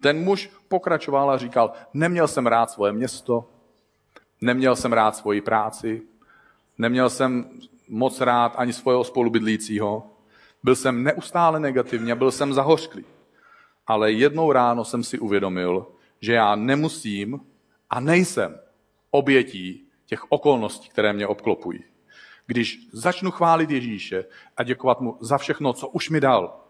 Ten 0.00 0.18
muž 0.24 0.50
pokračoval 0.68 1.30
a 1.30 1.38
říkal, 1.38 1.72
neměl 1.94 2.28
jsem 2.28 2.46
rád 2.46 2.70
svoje 2.70 2.92
město, 2.92 3.48
neměl 4.42 4.76
jsem 4.76 4.92
rád 4.92 5.16
svoji 5.16 5.40
práci, 5.40 6.02
neměl 6.78 7.10
jsem 7.10 7.60
moc 7.88 8.20
rád 8.20 8.54
ani 8.56 8.72
svého 8.72 9.04
spolubydlícího, 9.04 10.06
byl 10.62 10.76
jsem 10.76 11.02
neustále 11.02 11.60
negativní 11.60 12.12
a 12.12 12.14
byl 12.14 12.30
jsem 12.30 12.52
zahořklý. 12.52 13.04
Ale 13.86 14.12
jednou 14.12 14.52
ráno 14.52 14.84
jsem 14.84 15.04
si 15.04 15.18
uvědomil, 15.18 15.86
že 16.20 16.32
já 16.32 16.54
nemusím 16.56 17.40
a 17.90 18.00
nejsem 18.00 18.58
obětí 19.10 19.88
těch 20.06 20.32
okolností, 20.32 20.88
které 20.88 21.12
mě 21.12 21.26
obklopují. 21.26 21.84
Když 22.46 22.88
začnu 22.92 23.30
chválit 23.30 23.70
Ježíše 23.70 24.24
a 24.56 24.62
děkovat 24.62 25.00
mu 25.00 25.16
za 25.20 25.38
všechno, 25.38 25.72
co 25.72 25.88
už 25.88 26.10
mi 26.10 26.20
dal, 26.20 26.60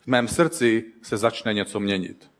v 0.00 0.06
mém 0.06 0.28
srdci 0.28 0.84
se 1.02 1.16
začne 1.16 1.54
něco 1.54 1.80
měnit. 1.80 2.30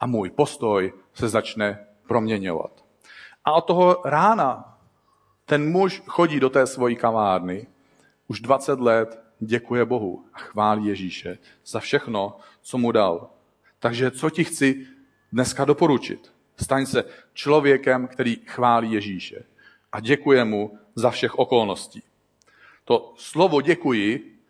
A 0.00 0.06
můj 0.06 0.30
postoj 0.30 0.92
se 1.14 1.28
začne 1.28 1.86
proměňovat. 2.06 2.83
A 3.44 3.52
od 3.52 3.60
toho 3.60 4.02
rána 4.04 4.78
ten 5.44 5.72
muž 5.72 6.02
chodí 6.06 6.40
do 6.40 6.50
té 6.50 6.66
svojí 6.66 6.96
kavárny, 6.96 7.66
už 8.28 8.40
20 8.40 8.80
let 8.80 9.24
děkuje 9.40 9.84
Bohu 9.84 10.24
a 10.32 10.38
chválí 10.38 10.86
Ježíše 10.86 11.38
za 11.66 11.80
všechno, 11.80 12.36
co 12.62 12.78
mu 12.78 12.92
dal. 12.92 13.30
Takže 13.78 14.10
co 14.10 14.30
ti 14.30 14.44
chci 14.44 14.86
dneska 15.32 15.64
doporučit? 15.64 16.32
Staň 16.62 16.86
se 16.86 17.04
člověkem, 17.34 18.08
který 18.08 18.36
chválí 18.46 18.92
Ježíše 18.92 19.44
a 19.92 20.00
děkuje 20.00 20.44
mu 20.44 20.78
za 20.94 21.10
všech 21.10 21.38
okolností. 21.38 22.02
To 22.84 23.14
slovo 23.16 23.60
děkuji 23.60 24.40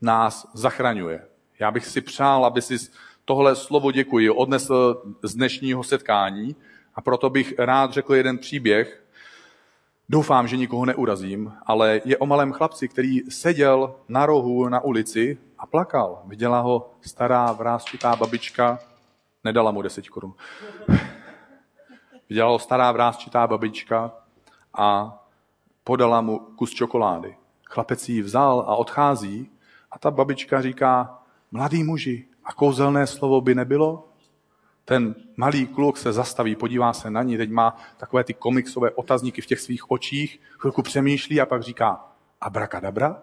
nás 0.00 0.50
zachraňuje. 0.54 1.26
Já 1.58 1.70
bych 1.70 1.86
si 1.86 2.00
přál, 2.00 2.44
aby 2.44 2.62
si 2.62 2.76
tohle 3.24 3.56
slovo 3.56 3.92
děkuji 3.92 4.30
odnesl 4.30 5.02
z 5.22 5.34
dnešního 5.34 5.84
setkání 5.84 6.56
a 6.94 7.00
proto 7.00 7.30
bych 7.30 7.58
rád 7.58 7.92
řekl 7.92 8.14
jeden 8.14 8.38
příběh. 8.38 9.04
Doufám, 10.08 10.48
že 10.48 10.56
nikoho 10.56 10.84
neurazím, 10.84 11.52
ale 11.66 12.00
je 12.04 12.18
o 12.18 12.26
malém 12.26 12.52
chlapci, 12.52 12.88
který 12.88 13.30
seděl 13.30 13.94
na 14.08 14.26
rohu 14.26 14.68
na 14.68 14.80
ulici 14.80 15.38
a 15.58 15.66
plakal. 15.66 16.22
Viděla 16.26 16.60
ho 16.60 16.90
stará 17.00 17.52
vrázčitá 17.52 18.16
babička, 18.16 18.78
nedala 19.44 19.70
mu 19.70 19.82
deset 19.82 20.08
korun. 20.08 20.34
Viděla 22.28 22.50
ho 22.50 22.58
stará 22.58 22.92
vrázčitá 22.92 23.46
babička 23.46 24.12
a 24.74 25.18
podala 25.84 26.20
mu 26.20 26.38
kus 26.38 26.70
čokolády. 26.70 27.36
Chlapec 27.64 28.08
ji 28.08 28.22
vzal 28.22 28.60
a 28.60 28.76
odchází 28.76 29.50
a 29.90 29.98
ta 29.98 30.10
babička 30.10 30.62
říká, 30.62 31.18
mladý 31.50 31.84
muži, 31.84 32.26
a 32.44 32.52
kouzelné 32.52 33.06
slovo 33.06 33.40
by 33.40 33.54
nebylo? 33.54 34.09
Ten 34.90 35.14
malý 35.36 35.66
kluk 35.66 35.98
se 35.98 36.12
zastaví, 36.12 36.56
podívá 36.56 36.92
se 36.92 37.10
na 37.10 37.22
ní, 37.22 37.36
teď 37.36 37.50
má 37.50 37.76
takové 37.96 38.24
ty 38.24 38.34
komiksové 38.34 38.90
otazníky 38.90 39.42
v 39.42 39.46
těch 39.46 39.60
svých 39.60 39.90
očích, 39.90 40.40
chvilku 40.58 40.82
přemýšlí 40.82 41.40
a 41.40 41.46
pak 41.46 41.62
říká, 41.62 42.04
abrakadabra? 42.40 43.22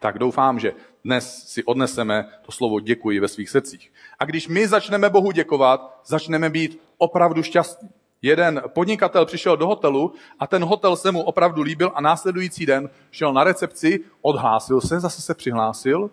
Tak 0.00 0.18
doufám, 0.18 0.58
že 0.58 0.72
dnes 1.04 1.48
si 1.48 1.64
odneseme 1.64 2.28
to 2.42 2.52
slovo 2.52 2.80
děkuji 2.80 3.20
ve 3.20 3.28
svých 3.28 3.50
srdcích. 3.50 3.92
A 4.18 4.24
když 4.24 4.48
my 4.48 4.68
začneme 4.68 5.10
Bohu 5.10 5.30
děkovat, 5.30 6.00
začneme 6.06 6.50
být 6.50 6.80
opravdu 6.98 7.42
šťastní. 7.42 7.88
Jeden 8.22 8.62
podnikatel 8.68 9.26
přišel 9.26 9.56
do 9.56 9.66
hotelu 9.66 10.14
a 10.38 10.46
ten 10.46 10.64
hotel 10.64 10.96
se 10.96 11.12
mu 11.12 11.22
opravdu 11.22 11.62
líbil 11.62 11.92
a 11.94 12.00
následující 12.00 12.66
den 12.66 12.90
šel 13.10 13.32
na 13.32 13.44
recepci, 13.44 14.00
odhlásil 14.22 14.80
se, 14.80 15.00
zase 15.00 15.22
se 15.22 15.34
přihlásil 15.34 16.10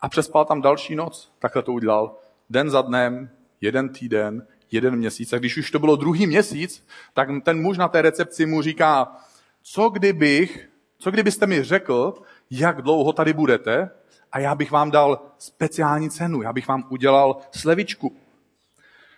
a 0.00 0.08
přespal 0.08 0.44
tam 0.44 0.62
další 0.62 0.94
noc. 0.94 1.32
Takhle 1.38 1.62
to 1.62 1.72
udělal. 1.72 2.16
Den 2.50 2.70
za 2.70 2.82
dnem, 2.82 3.30
jeden 3.60 3.88
týden, 3.88 4.46
jeden 4.70 4.96
měsíc. 4.96 5.32
A 5.32 5.38
když 5.38 5.56
už 5.56 5.70
to 5.70 5.78
bylo 5.78 5.96
druhý 5.96 6.26
měsíc, 6.26 6.86
tak 7.14 7.28
ten 7.44 7.60
muž 7.60 7.78
na 7.78 7.88
té 7.88 8.02
recepci 8.02 8.46
mu 8.46 8.62
říká, 8.62 9.16
co 9.62 9.88
kdybych, 9.88 10.70
co 10.98 11.10
kdybyste 11.10 11.46
mi 11.46 11.62
řekl, 11.62 12.14
jak 12.50 12.82
dlouho 12.82 13.12
tady 13.12 13.32
budete 13.32 13.90
a 14.32 14.38
já 14.38 14.54
bych 14.54 14.70
vám 14.70 14.90
dal 14.90 15.20
speciální 15.38 16.10
cenu, 16.10 16.42
já 16.42 16.52
bych 16.52 16.68
vám 16.68 16.84
udělal 16.88 17.36
slevičku. 17.50 18.16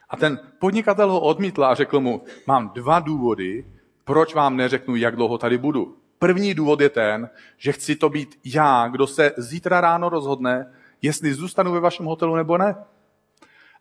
A 0.09 0.17
ten 0.17 0.39
podnikatel 0.59 1.11
ho 1.11 1.21
odmítl 1.21 1.65
a 1.65 1.75
řekl 1.75 2.01
mu, 2.01 2.23
mám 2.47 2.71
dva 2.75 3.01
důvody, 3.01 3.67
proč 4.05 4.35
vám 4.35 4.57
neřeknu, 4.57 4.97
jak 4.97 5.17
dlouho 5.17 5.39
tady 5.39 5.59
budu. 5.59 5.97
První 6.19 6.55
důvod 6.55 6.81
je 6.81 6.89
ten, 6.89 7.31
že 7.57 7.73
chci 7.73 7.97
to 7.97 8.09
být 8.09 8.39
já, 8.45 8.89
kdo 8.89 9.07
se 9.07 9.33
zítra 9.37 9.81
ráno 9.81 10.09
rozhodne, 10.09 10.73
jestli 11.03 11.35
zůstanu 11.35 11.73
ve 11.73 11.81
vašem 11.81 12.07
hotelu 12.07 12.37
nebo 12.37 12.59
ne. 12.59 12.75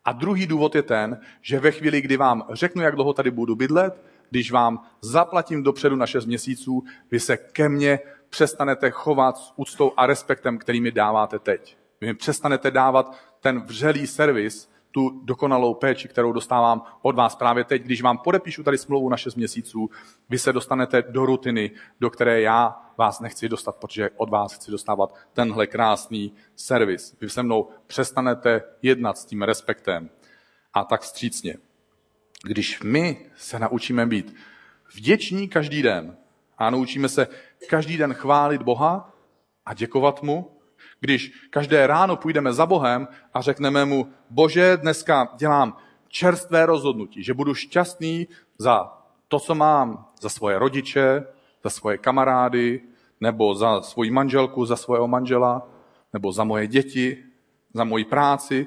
A 0.04 0.12
druhý 0.12 0.46
důvod 0.46 0.74
je 0.74 0.82
ten, 0.82 1.20
že 1.42 1.60
ve 1.60 1.70
chvíli, 1.70 2.00
kdy 2.00 2.16
vám 2.16 2.46
řeknu, 2.52 2.82
jak 2.82 2.94
dlouho 2.94 3.12
tady 3.12 3.30
budu 3.30 3.56
bydlet, 3.56 4.02
když 4.30 4.50
vám 4.50 4.86
zaplatím 5.00 5.62
dopředu 5.62 5.96
na 5.96 6.06
6 6.06 6.26
měsíců, 6.26 6.84
vy 7.10 7.20
se 7.20 7.36
ke 7.36 7.68
mně 7.68 7.98
přestanete 8.30 8.90
chovat 8.90 9.38
s 9.38 9.52
úctou 9.56 9.92
a 9.96 10.06
respektem, 10.06 10.58
který 10.58 10.80
mi 10.80 10.90
dáváte 10.90 11.38
teď. 11.38 11.76
Vy 12.00 12.06
mi 12.06 12.14
přestanete 12.14 12.70
dávat 12.70 13.16
ten 13.40 13.60
vřelý 13.60 14.06
servis, 14.06 14.69
tu 14.90 15.20
dokonalou 15.24 15.74
péči, 15.74 16.08
kterou 16.08 16.32
dostávám 16.32 16.82
od 17.02 17.16
vás 17.16 17.36
právě 17.36 17.64
teď. 17.64 17.82
Když 17.82 18.02
vám 18.02 18.18
podepíšu 18.18 18.62
tady 18.62 18.78
smlouvu 18.78 19.08
na 19.08 19.16
6 19.16 19.34
měsíců, 19.34 19.90
vy 20.28 20.38
se 20.38 20.52
dostanete 20.52 21.02
do 21.02 21.26
rutiny, 21.26 21.70
do 22.00 22.10
které 22.10 22.40
já 22.40 22.82
vás 22.98 23.20
nechci 23.20 23.48
dostat, 23.48 23.76
protože 23.76 24.10
od 24.16 24.30
vás 24.30 24.54
chci 24.54 24.70
dostávat 24.70 25.14
tenhle 25.32 25.66
krásný 25.66 26.32
servis. 26.56 27.16
Vy 27.20 27.30
se 27.30 27.42
mnou 27.42 27.68
přestanete 27.86 28.62
jednat 28.82 29.18
s 29.18 29.24
tím 29.24 29.42
respektem 29.42 30.10
a 30.74 30.84
tak 30.84 31.04
střícně. 31.04 31.56
Když 32.44 32.82
my 32.82 33.30
se 33.36 33.58
naučíme 33.58 34.06
být 34.06 34.34
vděční 34.94 35.48
každý 35.48 35.82
den 35.82 36.16
a 36.58 36.70
naučíme 36.70 37.08
se 37.08 37.28
každý 37.68 37.96
den 37.96 38.14
chválit 38.14 38.62
Boha 38.62 39.14
a 39.66 39.74
děkovat 39.74 40.22
mu, 40.22 40.59
když 41.00 41.32
každé 41.50 41.86
ráno 41.86 42.16
půjdeme 42.16 42.52
za 42.52 42.66
Bohem 42.66 43.08
a 43.34 43.40
řekneme 43.40 43.84
mu, 43.84 44.12
bože, 44.30 44.76
dneska 44.76 45.28
dělám 45.36 45.76
čerstvé 46.08 46.66
rozhodnutí, 46.66 47.22
že 47.22 47.34
budu 47.34 47.54
šťastný 47.54 48.28
za 48.58 48.92
to, 49.28 49.40
co 49.40 49.54
mám, 49.54 50.06
za 50.20 50.28
svoje 50.28 50.58
rodiče, 50.58 51.24
za 51.64 51.70
svoje 51.70 51.98
kamarády, 51.98 52.80
nebo 53.20 53.54
za 53.54 53.80
svoji 53.80 54.10
manželku, 54.10 54.66
za 54.66 54.76
svého 54.76 55.08
manžela, 55.08 55.68
nebo 56.12 56.32
za 56.32 56.44
moje 56.44 56.66
děti, 56.66 57.24
za 57.74 57.84
moji 57.84 58.04
práci, 58.04 58.66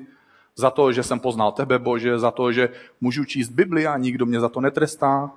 za 0.56 0.70
to, 0.70 0.92
že 0.92 1.04
jsem 1.04 1.20
poznal 1.20 1.52
tebe, 1.52 1.80
Bože, 1.80 2.20
za 2.20 2.32
to, 2.32 2.52
že 2.52 2.70
můžu 3.02 3.26
číst 3.26 3.50
Bibli 3.50 3.88
a 3.88 3.98
nikdo 3.98 4.26
mě 4.26 4.40
za 4.40 4.50
to 4.50 4.62
netrestá, 4.62 5.32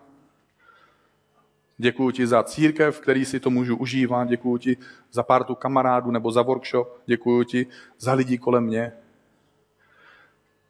Děkuji 1.79 2.11
ti 2.11 2.27
za 2.27 2.43
církev, 2.43 3.01
který 3.01 3.25
si 3.25 3.41
to 3.41 3.51
můžu 3.51 3.77
užívat. 3.77 4.29
Děkuji 4.29 4.59
ti 4.59 4.77
za 5.13 5.23
pártu 5.23 5.55
kamarádů 5.55 6.11
nebo 6.11 6.33
za 6.33 6.43
workshop. 6.43 6.89
Děkuji 7.07 7.45
ti 7.45 7.67
za 7.99 8.13
lidi 8.13 8.39
kolem 8.39 8.65
mě. 8.65 8.93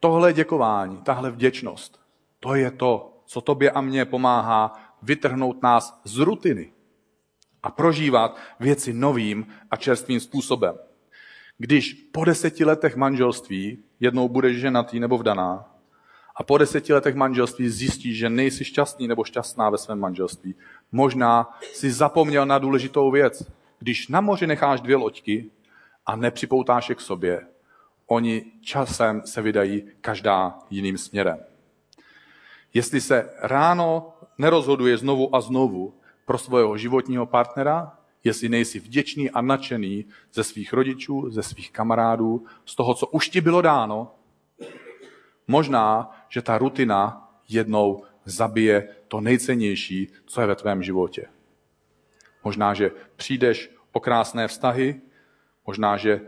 Tohle 0.01 0.33
děkování, 0.33 0.97
tahle 0.97 1.31
vděčnost, 1.31 2.01
to 2.41 2.55
je 2.55 2.71
to, 2.71 3.23
co 3.27 3.41
tobě 3.41 3.71
a 3.71 3.81
mně 3.81 4.05
pomáhá 4.05 4.73
vytrhnout 5.03 5.63
nás 5.63 6.01
z 6.05 6.19
rutiny 6.19 6.73
a 7.63 7.71
prožívat 7.71 8.37
věci 8.61 8.93
novým 8.93 9.47
a 9.71 9.77
čerstvým 9.77 10.21
způsobem. 10.21 10.79
Když 11.59 11.93
po 11.93 12.25
deseti 12.25 12.65
letech 12.65 12.97
manželství 12.97 13.79
jednou 14.01 14.29
budeš 14.29 14.57
ženatý 14.57 15.01
nebo 15.01 15.19
vdaná, 15.19 15.77
a 16.37 16.43
po 16.43 16.59
deseti 16.59 16.93
letech 16.93 17.15
manželství 17.15 17.69
zjistíš, 17.69 18.19
že 18.19 18.31
nejsi 18.31 18.65
šťastný 18.65 19.09
nebo 19.09 19.25
šťastná 19.25 19.71
ve 19.71 19.79
svém 19.79 19.99
manželství. 19.99 20.55
Možná 20.93 21.59
si 21.73 21.93
zapomněl 21.93 22.47
na 22.47 22.59
důležitou 22.59 23.11
věc. 23.11 23.51
Když 23.79 24.09
na 24.09 24.21
moři 24.21 24.47
necháš 24.47 24.81
dvě 24.81 24.97
loďky 24.97 25.51
a 26.07 26.17
nepřipoutáš 26.17 26.89
je 26.89 26.95
k 26.95 27.01
sobě, 27.01 27.47
oni 28.07 28.45
časem 28.61 29.23
se 29.25 29.43
vydají 29.43 29.83
každá 30.01 30.59
jiným 30.71 30.99
směrem. 30.99 31.39
Jestli 32.75 33.01
se 33.01 33.31
ráno 33.41 34.13
nerozhoduje 34.39 34.99
znovu 34.99 35.37
a 35.37 35.41
znovu 35.41 35.95
pro 36.25 36.39
svého 36.39 36.77
životního 36.77 37.27
partnera, 37.27 37.99
jestli 38.25 38.49
nejsi 38.49 38.81
vděčný 38.81 39.31
a 39.31 39.41
nadšený 39.41 40.05
ze 40.33 40.45
svých 40.45 40.73
rodičů, 40.73 41.31
ze 41.31 41.43
svých 41.43 41.73
kamarádů, 41.73 42.45
z 42.65 42.77
toho, 42.77 42.95
co 42.95 43.07
už 43.07 43.29
ti 43.29 43.41
bylo 43.41 43.63
dáno, 43.63 44.15
možná 45.49 46.11
že 46.29 46.43
ta 46.43 46.59
rutina 46.59 47.31
jednou 47.49 48.05
zabije 48.27 48.89
to 49.09 49.21
nejcennější, 49.21 50.13
co 50.27 50.41
je 50.41 50.47
ve 50.47 50.55
tvém 50.55 50.83
životě. 50.83 51.27
Možná, 52.45 52.75
že 52.75 52.91
přijdeš 53.17 53.71
o 53.93 54.01
krásné 54.01 54.49
vztahy, 54.49 55.01
možná, 55.67 55.97
že 55.97 56.21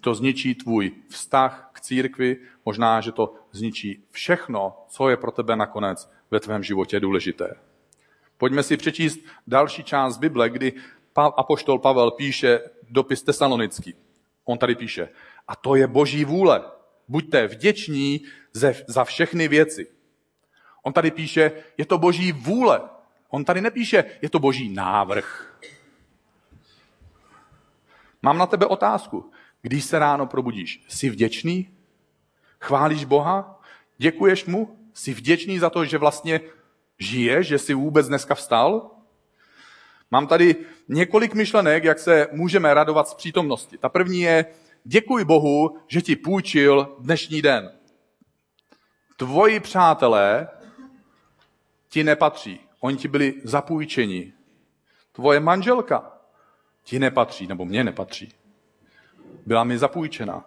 to 0.00 0.14
zničí 0.14 0.54
tvůj 0.54 0.92
vztah 1.08 1.70
k 1.72 1.80
církvi, 1.80 2.36
možná, 2.64 3.00
že 3.00 3.12
to 3.12 3.34
zničí 3.52 4.04
všechno, 4.10 4.84
co 4.88 5.08
je 5.08 5.16
pro 5.16 5.30
tebe 5.30 5.56
nakonec 5.56 6.10
ve 6.30 6.40
tvém 6.40 6.62
životě 6.62 7.00
důležité. 7.00 7.54
Pojďme 8.36 8.62
si 8.62 8.76
přečíst 8.76 9.20
další 9.46 9.84
část 9.84 10.18
Bible, 10.18 10.50
kdy 10.50 10.72
apoštol 11.14 11.78
Pavel 11.78 12.10
píše 12.10 12.60
dopis 12.90 13.22
tesalonický. 13.22 13.94
On 14.44 14.58
tady 14.58 14.74
píše, 14.74 15.08
a 15.48 15.56
to 15.56 15.74
je 15.74 15.86
boží 15.86 16.24
vůle. 16.24 16.62
Buďte 17.08 17.46
vděční 17.46 18.20
za 18.86 19.04
všechny 19.04 19.48
věci. 19.48 19.97
On 20.82 20.92
tady 20.92 21.10
píše, 21.10 21.52
je 21.78 21.86
to 21.86 21.98
boží 21.98 22.32
vůle. 22.32 22.80
On 23.28 23.44
tady 23.44 23.60
nepíše, 23.60 24.04
je 24.22 24.30
to 24.30 24.38
boží 24.38 24.74
návrh. 24.74 25.58
Mám 28.22 28.38
na 28.38 28.46
tebe 28.46 28.66
otázku. 28.66 29.30
Když 29.62 29.84
se 29.84 29.98
ráno 29.98 30.26
probudíš, 30.26 30.84
jsi 30.88 31.10
vděčný? 31.10 31.70
Chválíš 32.60 33.04
Boha? 33.04 33.60
Děkuješ 33.98 34.44
mu? 34.44 34.90
Jsi 34.94 35.14
vděčný 35.14 35.58
za 35.58 35.70
to, 35.70 35.84
že 35.84 35.98
vlastně 35.98 36.40
žiješ, 36.98 37.46
že 37.46 37.58
jsi 37.58 37.74
vůbec 37.74 38.08
dneska 38.08 38.34
vstal? 38.34 38.90
Mám 40.10 40.26
tady 40.26 40.56
několik 40.88 41.34
myšlenek, 41.34 41.84
jak 41.84 41.98
se 41.98 42.28
můžeme 42.32 42.74
radovat 42.74 43.08
z 43.08 43.14
přítomnosti. 43.14 43.78
Ta 43.78 43.88
první 43.88 44.20
je, 44.20 44.46
děkuji 44.84 45.24
Bohu, 45.24 45.78
že 45.86 46.02
ti 46.02 46.16
půjčil 46.16 46.96
dnešní 47.00 47.42
den. 47.42 47.72
Tvoji 49.16 49.60
přátelé 49.60 50.48
ti 51.88 52.04
nepatří. 52.04 52.60
Oni 52.80 52.96
ti 52.96 53.08
byli 53.08 53.34
zapůjčeni. 53.44 54.32
Tvoje 55.12 55.40
manželka 55.40 56.12
ti 56.82 56.98
nepatří, 56.98 57.46
nebo 57.46 57.64
mě 57.64 57.84
nepatří. 57.84 58.32
Byla 59.46 59.64
mi 59.64 59.78
zapůjčena. 59.78 60.44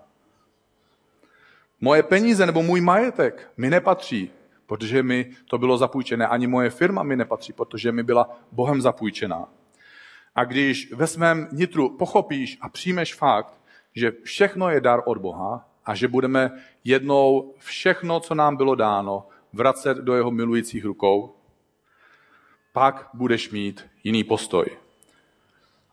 Moje 1.82 2.04
peníze 2.04 2.46
nebo 2.46 2.64
můj 2.64 2.82
majetek 2.82 3.52
mi 3.58 3.70
nepatří, 3.70 4.32
protože 4.66 5.04
mi 5.04 5.32
to 5.46 5.58
bylo 5.58 5.78
zapůjčené. 5.78 6.28
Ani 6.28 6.48
moje 6.48 6.70
firma 6.70 7.04
mi 7.04 7.16
nepatří, 7.16 7.54
protože 7.54 7.92
mi 7.92 8.04
byla 8.04 8.40
Bohem 8.52 8.82
zapůjčená. 8.82 9.50
A 10.36 10.44
když 10.44 10.94
ve 10.94 11.08
svém 11.08 11.48
nitru 11.52 11.98
pochopíš 11.98 12.58
a 12.62 12.70
přijmeš 12.70 13.16
fakt, 13.16 13.54
že 13.96 14.12
všechno 14.24 14.70
je 14.70 14.82
dar 14.82 15.02
od 15.06 15.18
Boha 15.18 15.70
a 15.86 15.96
že 15.96 16.08
budeme 16.08 16.52
jednou 16.84 17.54
všechno, 17.58 18.20
co 18.20 18.36
nám 18.36 18.56
bylo 18.58 18.76
dáno, 18.76 19.28
vracet 19.54 19.98
do 19.98 20.16
jeho 20.16 20.32
milujících 20.32 20.86
rukou, 20.86 21.36
pak 22.74 23.10
budeš 23.14 23.52
mít 23.52 23.90
jiný 24.04 24.24
postoj. 24.24 24.66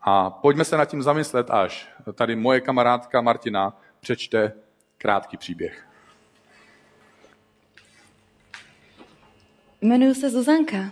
A 0.01 0.29
pojďme 0.29 0.65
se 0.65 0.77
nad 0.77 0.85
tím 0.85 1.03
zamyslet, 1.03 1.49
až 1.49 1.89
tady 2.13 2.35
moje 2.35 2.61
kamarádka 2.61 3.21
Martina 3.21 3.81
přečte 3.99 4.53
krátký 4.97 5.37
příběh. 5.37 5.87
Jmenuji 9.81 10.15
se 10.15 10.29
Zuzanka. 10.29 10.91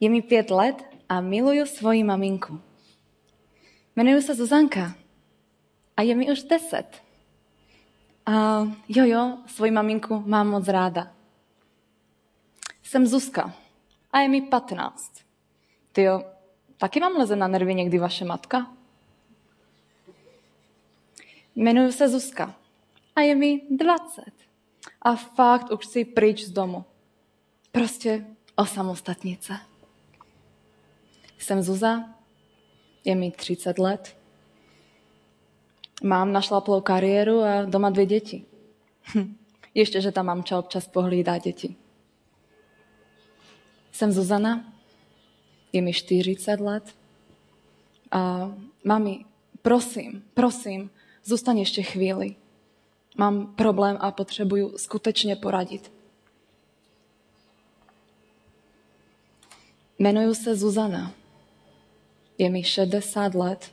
Je 0.00 0.10
mi 0.10 0.22
pět 0.22 0.50
let 0.50 0.84
a 1.08 1.20
miluju 1.20 1.66
svoji 1.66 2.04
maminku. 2.04 2.60
Jmenuji 3.96 4.22
se 4.22 4.34
Zuzanka 4.34 4.94
a 5.96 6.02
je 6.02 6.14
mi 6.14 6.32
už 6.32 6.42
deset. 6.42 7.02
A 8.26 8.60
jo, 8.88 9.04
jo, 9.04 9.38
svoji 9.46 9.70
maminku 9.70 10.22
mám 10.26 10.48
moc 10.48 10.68
ráda. 10.68 11.10
Jsem 12.82 13.06
Zuzka 13.06 13.54
a 14.12 14.18
je 14.18 14.28
mi 14.28 14.42
15. 14.42 15.12
Ty 15.92 16.02
jo, 16.02 16.24
taky 16.76 17.00
vám 17.00 17.12
leze 17.12 17.36
na 17.36 17.48
nervy 17.48 17.74
někdy 17.74 17.98
vaše 17.98 18.24
matka? 18.24 18.72
Jmenuji 21.54 21.92
se 21.92 22.08
Zuzka 22.08 22.54
a 23.16 23.20
je 23.20 23.34
mi 23.34 23.60
20. 23.70 24.22
A 25.02 25.16
fakt 25.16 25.72
už 25.72 25.86
si 25.86 26.04
pryč 26.04 26.44
z 26.44 26.50
domu. 26.50 26.84
Prostě 27.72 28.26
osamostatnice. 28.56 29.52
Jsem 31.38 31.62
Zuza, 31.62 32.04
je 33.04 33.14
mi 33.14 33.30
30 33.30 33.78
let. 33.78 34.16
Mám 36.02 36.32
našlaplou 36.32 36.80
kariéru 36.80 37.42
a 37.42 37.64
doma 37.64 37.90
dvě 37.90 38.06
děti. 38.06 38.44
Hm. 39.14 39.36
Ještě, 39.74 40.00
že 40.00 40.12
tam 40.12 40.26
mamča 40.26 40.58
občas 40.58 40.88
pohlídá 40.88 41.38
děti. 41.38 41.76
Jsem 43.92 44.12
Zuzana, 44.12 44.72
je 45.72 45.82
mi 45.82 45.92
40 45.92 46.60
let. 46.60 46.94
A 48.10 48.52
mami, 48.84 49.24
prosím, 49.62 50.24
prosím, 50.34 50.90
zůstaň 51.24 51.58
ještě 51.58 51.82
chvíli. 51.82 52.36
Mám 53.16 53.54
problém 53.54 53.96
a 54.00 54.10
potřebuju 54.10 54.78
skutečně 54.78 55.36
poradit. 55.36 55.92
Jmenuji 59.98 60.34
se 60.34 60.56
Zuzana. 60.56 61.12
Je 62.38 62.50
mi 62.50 62.64
60 62.64 63.34
let 63.34 63.72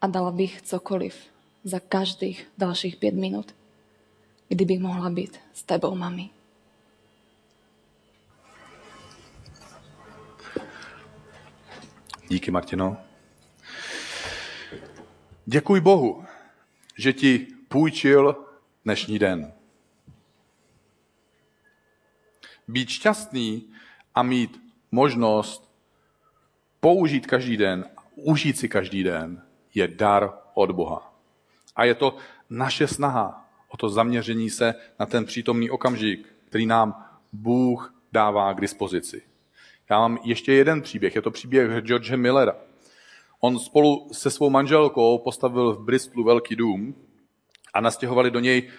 a 0.00 0.06
dala 0.06 0.30
bych 0.30 0.62
cokoliv 0.62 1.16
za 1.64 1.80
každých 1.80 2.50
dalších 2.58 2.96
pět 2.96 3.14
minut, 3.14 3.54
kdybych 4.48 4.80
mohla 4.80 5.10
být 5.10 5.38
s 5.52 5.62
tebou, 5.62 5.94
mami. 5.94 6.30
Díky, 12.34 12.50
Martino. 12.50 12.96
Děkuji 15.46 15.80
Bohu, 15.80 16.24
že 16.96 17.12
ti 17.12 17.46
půjčil 17.68 18.44
dnešní 18.84 19.18
den. 19.18 19.52
Být 22.68 22.88
šťastný 22.88 23.72
a 24.14 24.22
mít 24.22 24.60
možnost 24.90 25.70
použít 26.80 27.26
každý 27.26 27.56
den, 27.56 27.84
užít 28.14 28.58
si 28.58 28.68
každý 28.68 29.02
den, 29.02 29.42
je 29.74 29.88
dar 29.88 30.32
od 30.54 30.70
Boha. 30.70 31.14
A 31.76 31.84
je 31.84 31.94
to 31.94 32.16
naše 32.50 32.88
snaha 32.88 33.50
o 33.68 33.76
to 33.76 33.88
zaměření 33.88 34.50
se 34.50 34.74
na 35.00 35.06
ten 35.06 35.24
přítomný 35.24 35.70
okamžik, 35.70 36.34
který 36.44 36.66
nám 36.66 37.06
Bůh 37.32 37.94
dává 38.12 38.52
k 38.52 38.60
dispozici. 38.60 39.33
Já 39.90 39.98
mám 39.98 40.18
ještě 40.24 40.52
jeden 40.52 40.82
příběh, 40.82 41.14
je 41.14 41.22
to 41.22 41.30
příběh 41.30 41.80
George 41.80 42.16
Millera. 42.16 42.56
On 43.40 43.58
spolu 43.58 44.08
se 44.12 44.30
svou 44.30 44.50
manželkou 44.50 45.18
postavil 45.18 45.72
v 45.72 45.84
Bristolu 45.84 46.24
velký 46.24 46.56
dům 46.56 46.94
a 47.74 47.80
nastěhovali 47.80 48.30
do 48.30 48.40
něj 48.40 48.70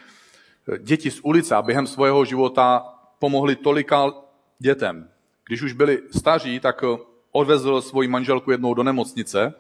děti 0.79 1.11
z 1.11 1.19
ulice 1.23 1.55
a 1.55 1.61
během 1.61 1.87
svého 1.87 2.25
života 2.25 2.85
pomohli 3.19 3.55
tolika 3.55 4.11
dětem. 4.59 5.09
Když 5.47 5.61
už 5.61 5.73
byli 5.73 6.01
staří, 6.17 6.59
tak 6.59 6.83
odvezl 7.31 7.81
svoji 7.81 8.07
manželku 8.07 8.51
jednou 8.51 8.73
do 8.73 8.83
nemocnice 8.83 9.53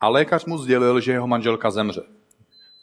a 0.00 0.08
lékař 0.08 0.44
mu 0.44 0.58
sdělil, 0.58 1.00
že 1.00 1.12
jeho 1.12 1.26
manželka 1.26 1.70
zemře. 1.70 2.02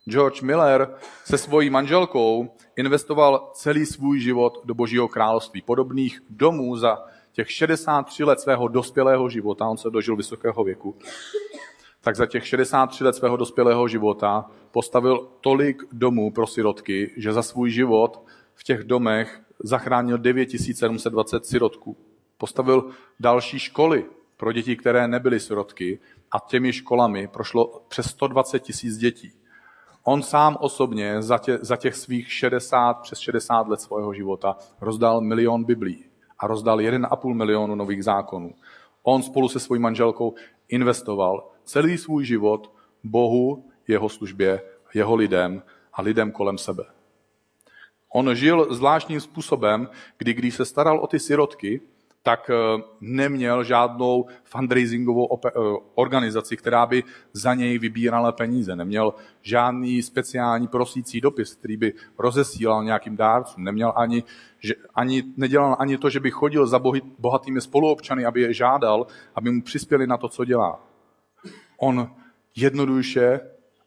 George 0.09 0.41
Miller 0.41 0.95
se 1.23 1.37
svojí 1.37 1.69
manželkou 1.69 2.55
investoval 2.75 3.51
celý 3.53 3.85
svůj 3.85 4.19
život 4.19 4.61
do 4.65 4.73
Božího 4.73 5.07
království. 5.07 5.61
Podobných 5.61 6.21
domů 6.29 6.77
za 6.77 7.05
těch 7.35 7.51
63 7.51 8.23
let 8.23 8.39
svého 8.39 8.67
dospělého 8.67 9.29
života, 9.29 9.67
on 9.67 9.77
se 9.77 9.89
dožil 9.89 10.15
vysokého 10.15 10.63
věku, 10.63 10.95
tak 12.01 12.15
za 12.15 12.25
těch 12.25 12.47
63 12.47 13.03
let 13.03 13.15
svého 13.15 13.37
dospělého 13.37 13.87
života 13.87 14.51
postavil 14.71 15.27
tolik 15.41 15.83
domů 15.91 16.31
pro 16.31 16.47
sirotky, 16.47 17.13
že 17.17 17.33
za 17.33 17.43
svůj 17.43 17.69
život 17.69 18.25
v 18.53 18.63
těch 18.63 18.83
domech 18.83 19.41
zachránil 19.63 20.17
9720 20.17 21.45
sirotků. 21.45 21.97
Postavil 22.37 22.89
další 23.19 23.59
školy 23.59 24.05
pro 24.37 24.51
děti, 24.51 24.75
které 24.75 25.07
nebyly 25.07 25.39
sirotky 25.39 25.99
a 26.31 26.39
těmi 26.39 26.73
školami 26.73 27.27
prošlo 27.27 27.81
přes 27.87 28.05
120 28.05 28.59
tisíc 28.59 28.97
dětí. 28.97 29.31
On 30.03 30.23
sám 30.23 30.57
osobně 30.59 31.21
za, 31.21 31.37
tě, 31.37 31.59
za 31.61 31.75
těch 31.75 31.95
svých 31.95 32.33
60, 32.33 32.93
přes 32.93 33.19
60 33.19 33.67
let 33.67 33.81
svého 33.81 34.13
života 34.13 34.57
rozdal 34.81 35.21
milion 35.21 35.63
biblí 35.63 36.05
a 36.39 36.47
rozdal 36.47 36.77
1,5 36.77 37.33
milionu 37.33 37.75
nových 37.75 38.03
zákonů. 38.03 38.53
On 39.03 39.23
spolu 39.23 39.49
se 39.49 39.59
svojí 39.59 39.81
manželkou 39.81 40.35
investoval 40.67 41.51
celý 41.63 41.97
svůj 41.97 42.25
život 42.25 42.71
Bohu, 43.03 43.69
jeho 43.87 44.09
službě, 44.09 44.61
jeho 44.93 45.15
lidem 45.15 45.63
a 45.93 46.01
lidem 46.01 46.31
kolem 46.31 46.57
sebe. 46.57 46.83
On 48.09 48.35
žil 48.35 48.73
zvláštním 48.73 49.19
způsobem, 49.19 49.89
kdy 50.17 50.33
když 50.33 50.55
se 50.55 50.65
staral 50.65 50.99
o 50.99 51.07
ty 51.07 51.19
sirotky, 51.19 51.81
tak 52.25 52.49
eh, 52.49 52.81
neměl 53.01 53.63
žádnou 53.63 54.25
fundraisingovou 54.43 55.39
eh, 55.45 55.49
organizaci, 55.95 56.57
která 56.57 56.85
by 56.85 57.03
za 57.33 57.53
něj 57.53 57.77
vybírala 57.77 58.31
peníze. 58.31 58.75
Neměl 58.75 59.13
žádný 59.41 60.01
speciální 60.01 60.67
prosící 60.67 61.21
dopis, 61.21 61.55
který 61.55 61.77
by 61.77 61.93
rozesílal 62.17 62.83
nějakým 62.83 63.17
dárcům. 63.17 63.63
Neměl 63.63 63.93
ani, 63.95 64.23
že, 64.59 64.73
ani, 64.95 65.23
nedělal 65.38 65.75
ani 65.79 65.97
to, 65.97 66.09
že 66.09 66.19
by 66.19 66.31
chodil 66.31 66.67
za 66.67 66.81
bohatými 67.19 67.61
spoluobčany, 67.61 68.25
aby 68.25 68.41
je 68.41 68.53
žádal, 68.53 69.07
aby 69.35 69.51
mu 69.51 69.61
přispěli 69.61 70.07
na 70.07 70.17
to, 70.17 70.29
co 70.29 70.45
dělá. 70.45 70.79
On 71.77 72.09
jednoduše 72.55 73.39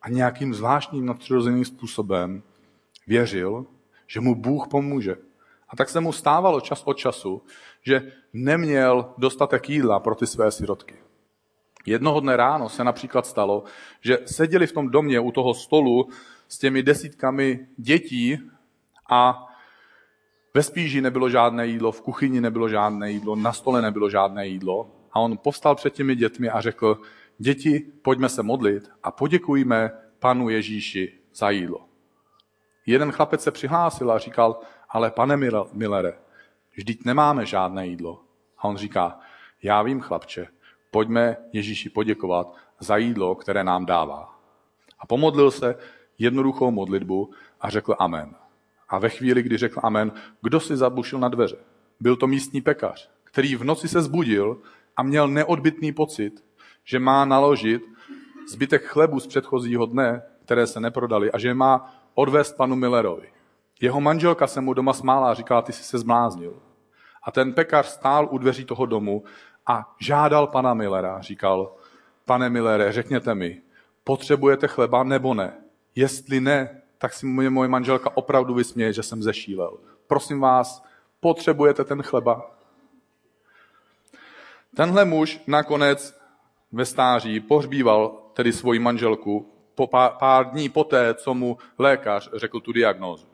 a 0.02 0.08
nějakým 0.10 0.54
zvláštním 0.54 1.06
nadpřirozeným 1.06 1.64
způsobem 1.64 2.42
věřil, 3.06 3.66
že 4.06 4.20
mu 4.20 4.34
Bůh 4.34 4.68
pomůže. 4.68 5.16
A 5.68 5.76
tak 5.76 5.88
se 5.88 6.00
mu 6.00 6.12
stávalo 6.12 6.60
čas 6.60 6.82
od 6.84 6.94
času, 6.94 7.42
že 7.82 8.12
neměl 8.32 9.14
dostatek 9.18 9.70
jídla 9.70 10.00
pro 10.00 10.14
ty 10.14 10.26
své 10.26 10.50
sirotky. 10.50 10.94
Jednoho 11.86 12.20
dne 12.20 12.36
ráno 12.36 12.68
se 12.68 12.84
například 12.84 13.26
stalo, 13.26 13.64
že 14.00 14.18
seděli 14.26 14.66
v 14.66 14.72
tom 14.72 14.90
domě 14.90 15.20
u 15.20 15.32
toho 15.32 15.54
stolu 15.54 16.08
s 16.48 16.58
těmi 16.58 16.82
desítkami 16.82 17.66
dětí 17.76 18.38
a 19.10 19.48
ve 20.54 20.62
spíži 20.62 21.00
nebylo 21.00 21.30
žádné 21.30 21.66
jídlo, 21.66 21.92
v 21.92 22.02
kuchyni 22.02 22.40
nebylo 22.40 22.68
žádné 22.68 23.10
jídlo, 23.10 23.36
na 23.36 23.52
stole 23.52 23.82
nebylo 23.82 24.10
žádné 24.10 24.46
jídlo. 24.46 24.90
A 25.12 25.20
on 25.20 25.38
povstal 25.38 25.74
před 25.74 25.94
těmi 25.94 26.16
dětmi 26.16 26.48
a 26.48 26.60
řekl, 26.60 27.00
děti, 27.38 27.92
pojďme 28.02 28.28
se 28.28 28.42
modlit 28.42 28.90
a 29.02 29.10
poděkujme 29.10 29.90
panu 30.18 30.48
Ježíši 30.48 31.18
za 31.34 31.50
jídlo. 31.50 31.88
Jeden 32.86 33.12
chlapec 33.12 33.42
se 33.42 33.50
přihlásil 33.50 34.12
a 34.12 34.18
říkal, 34.18 34.60
ale 34.88 35.10
pane 35.10 35.36
Millere, 35.72 36.18
vždyť 36.76 37.04
nemáme 37.04 37.46
žádné 37.46 37.86
jídlo. 37.86 38.22
A 38.58 38.64
on 38.64 38.76
říká, 38.76 39.20
já 39.62 39.82
vím, 39.82 40.00
chlapče, 40.00 40.48
pojďme 40.90 41.36
Ježíši 41.52 41.90
poděkovat 41.90 42.56
za 42.80 42.96
jídlo, 42.96 43.34
které 43.34 43.64
nám 43.64 43.86
dává. 43.86 44.40
A 44.98 45.06
pomodlil 45.06 45.50
se 45.50 45.74
jednoduchou 46.18 46.70
modlitbu 46.70 47.30
a 47.60 47.70
řekl 47.70 47.94
amen. 47.98 48.34
A 48.88 48.98
ve 48.98 49.08
chvíli, 49.08 49.42
kdy 49.42 49.56
řekl 49.56 49.80
amen, 49.82 50.12
kdo 50.42 50.60
si 50.60 50.76
zabušil 50.76 51.18
na 51.18 51.28
dveře? 51.28 51.56
Byl 52.00 52.16
to 52.16 52.26
místní 52.26 52.60
pekař, 52.60 53.10
který 53.24 53.56
v 53.56 53.64
noci 53.64 53.88
se 53.88 54.02
zbudil 54.02 54.58
a 54.96 55.02
měl 55.02 55.28
neodbitný 55.28 55.92
pocit, 55.92 56.44
že 56.84 56.98
má 56.98 57.24
naložit 57.24 57.82
zbytek 58.48 58.84
chlebu 58.84 59.20
z 59.20 59.26
předchozího 59.26 59.86
dne, 59.86 60.22
které 60.44 60.66
se 60.66 60.80
neprodali, 60.80 61.32
a 61.32 61.38
že 61.38 61.54
má 61.54 61.94
odvést 62.14 62.56
panu 62.56 62.76
Millerovi. 62.76 63.32
Jeho 63.80 64.00
manželka 64.00 64.46
se 64.46 64.60
mu 64.60 64.74
doma 64.74 64.92
smála 64.92 65.30
a 65.30 65.34
říkala, 65.34 65.62
ty 65.62 65.72
jsi 65.72 65.82
se 65.82 65.98
zbláznil. 65.98 66.62
A 67.22 67.30
ten 67.30 67.52
pekař 67.52 67.86
stál 67.86 68.28
u 68.30 68.38
dveří 68.38 68.64
toho 68.64 68.86
domu 68.86 69.24
a 69.66 69.94
žádal 70.00 70.46
pana 70.46 70.74
Millera. 70.74 71.20
Říkal, 71.20 71.72
pane 72.24 72.50
Millere, 72.50 72.92
řekněte 72.92 73.34
mi, 73.34 73.62
potřebujete 74.04 74.68
chleba 74.68 75.04
nebo 75.04 75.34
ne? 75.34 75.52
Jestli 75.94 76.40
ne, 76.40 76.82
tak 76.98 77.12
si 77.12 77.26
mě 77.26 77.50
moje 77.50 77.68
manželka 77.68 78.16
opravdu 78.16 78.54
vysměje, 78.54 78.92
že 78.92 79.02
jsem 79.02 79.22
zešílel. 79.22 79.78
Prosím 80.06 80.40
vás, 80.40 80.84
potřebujete 81.20 81.84
ten 81.84 82.02
chleba? 82.02 82.50
Tenhle 84.76 85.04
muž 85.04 85.40
nakonec 85.46 86.20
ve 86.72 86.84
stáří 86.84 87.40
pohřbíval 87.40 88.22
tedy 88.32 88.52
svoji 88.52 88.78
manželku 88.78 89.52
po 89.74 89.86
pár, 89.86 90.12
pár 90.18 90.50
dní 90.50 90.68
poté, 90.68 91.14
co 91.14 91.34
mu 91.34 91.58
lékař 91.78 92.30
řekl 92.34 92.60
tu 92.60 92.72
diagnózu. 92.72 93.27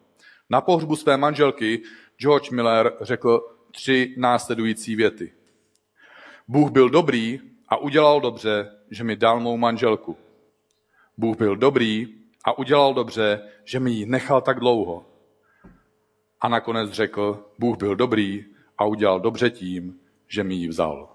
Na 0.55 0.61
pohřbu 0.61 0.97
své 0.97 1.17
manželky 1.17 1.83
George 2.17 2.51
Miller 2.51 2.93
řekl 3.01 3.57
tři 3.71 4.14
následující 4.17 4.97
věty. 4.97 5.33
Bůh 6.49 6.71
byl 6.71 6.90
dobrý 6.90 7.40
a 7.69 7.77
udělal 7.77 8.21
dobře, 8.21 8.71
že 8.90 9.05
mi 9.05 9.17
dal 9.17 9.40
mou 9.40 9.57
manželku. 9.57 10.17
Bůh 11.19 11.37
byl 11.37 11.57
dobrý 11.57 12.09
a 12.45 12.59
udělal 12.59 12.95
dobře, 12.95 13.43
že 13.64 13.81
mi 13.81 13.90
ji 13.90 14.07
nechal 14.07 14.40
tak 14.40 14.61
dlouho. 14.61 15.07
A 16.40 16.49
nakonec 16.49 16.90
řekl, 16.90 17.45
Bůh 17.59 17.77
byl 17.77 17.97
dobrý 17.97 18.45
a 18.79 18.85
udělal 18.85 19.21
dobře 19.21 19.51
tím, 19.51 19.99
že 20.29 20.45
mi 20.45 20.55
ji 20.55 20.69
vzal. 20.69 21.09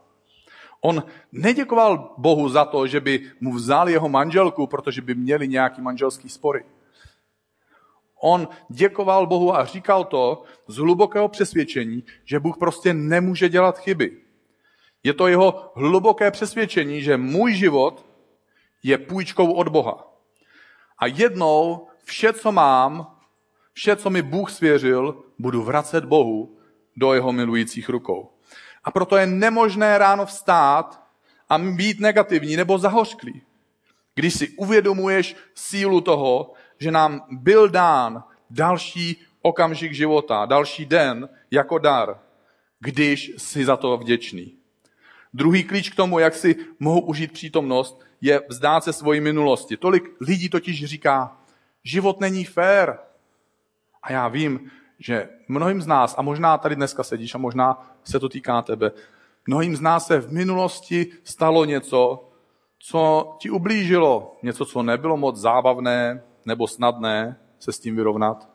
On 0.81 1.03
neděkoval 1.31 2.13
Bohu 2.17 2.49
za 2.49 2.65
to, 2.65 2.87
že 2.87 2.99
by 2.99 3.31
mu 3.39 3.53
vzal 3.53 3.89
jeho 3.89 4.09
manželku, 4.09 4.67
protože 4.67 5.01
by 5.01 5.15
měli 5.15 5.47
nějaký 5.47 5.81
manželský 5.81 6.29
spory. 6.29 6.65
On 8.21 8.47
děkoval 8.69 9.27
Bohu 9.27 9.55
a 9.55 9.65
říkal 9.65 10.03
to 10.03 10.43
z 10.67 10.75
hlubokého 10.77 11.27
přesvědčení, 11.27 12.03
že 12.25 12.39
Bůh 12.39 12.57
prostě 12.57 12.93
nemůže 12.93 13.49
dělat 13.49 13.79
chyby. 13.79 14.17
Je 15.03 15.13
to 15.13 15.27
jeho 15.27 15.71
hluboké 15.75 16.31
přesvědčení, 16.31 17.01
že 17.01 17.17
můj 17.17 17.53
život 17.53 18.05
je 18.83 18.97
půjčkou 18.97 19.51
od 19.51 19.67
Boha. 19.67 20.13
A 20.99 21.05
jednou 21.05 21.87
vše, 22.03 22.33
co 22.33 22.51
mám, 22.51 23.17
vše, 23.73 23.95
co 23.95 24.09
mi 24.09 24.21
Bůh 24.21 24.51
svěřil, 24.51 25.23
budu 25.39 25.63
vracet 25.63 26.05
Bohu 26.05 26.57
do 26.95 27.13
jeho 27.13 27.31
milujících 27.31 27.89
rukou. 27.89 28.29
A 28.83 28.91
proto 28.91 29.17
je 29.17 29.25
nemožné 29.25 29.97
ráno 29.97 30.25
vstát 30.25 31.03
a 31.49 31.57
být 31.57 31.99
negativní 31.99 32.55
nebo 32.55 32.77
zahořklý. 32.77 33.41
Když 34.15 34.33
si 34.33 34.49
uvědomuješ 34.49 35.35
sílu 35.55 36.01
toho, 36.01 36.53
že 36.79 36.91
nám 36.91 37.21
byl 37.31 37.69
dán 37.69 38.23
další 38.49 39.21
okamžik 39.41 39.93
života, 39.93 40.45
další 40.45 40.85
den 40.85 41.29
jako 41.51 41.77
dar, 41.77 42.19
když 42.79 43.31
jsi 43.37 43.65
za 43.65 43.77
to 43.77 43.97
vděčný. 43.97 44.53
Druhý 45.33 45.63
klíč 45.63 45.89
k 45.89 45.95
tomu, 45.95 46.19
jak 46.19 46.35
si 46.35 46.55
mohu 46.79 47.01
užít 47.01 47.31
přítomnost, 47.31 48.01
je 48.21 48.41
vzdát 48.49 48.83
se 48.83 48.93
svojí 48.93 49.21
minulosti. 49.21 49.77
Tolik 49.77 50.03
lidí 50.21 50.49
totiž 50.49 50.85
říká, 50.85 51.37
život 51.83 52.19
není 52.19 52.45
fér. 52.45 52.97
A 54.03 54.11
já 54.11 54.27
vím, 54.27 54.71
že 54.99 55.29
mnohým 55.47 55.81
z 55.81 55.87
nás, 55.87 56.15
a 56.17 56.21
možná 56.21 56.57
tady 56.57 56.75
dneska 56.75 57.03
sedíš 57.03 57.35
a 57.35 57.37
možná 57.37 57.91
se 58.03 58.19
to 58.19 58.29
týká 58.29 58.61
tebe, 58.61 58.91
mnohým 59.47 59.75
z 59.75 59.81
nás 59.81 60.07
se 60.07 60.19
v 60.19 60.31
minulosti 60.31 61.07
stalo 61.23 61.65
něco, 61.65 62.29
co 62.79 63.35
ti 63.39 63.49
ublížilo, 63.49 64.37
něco, 64.43 64.65
co 64.65 64.83
nebylo 64.83 65.17
moc 65.17 65.37
zábavné 65.37 66.23
nebo 66.49 66.67
snadné 66.67 67.39
se 67.59 67.71
s 67.71 67.79
tím 67.79 67.95
vyrovnat. 67.95 68.49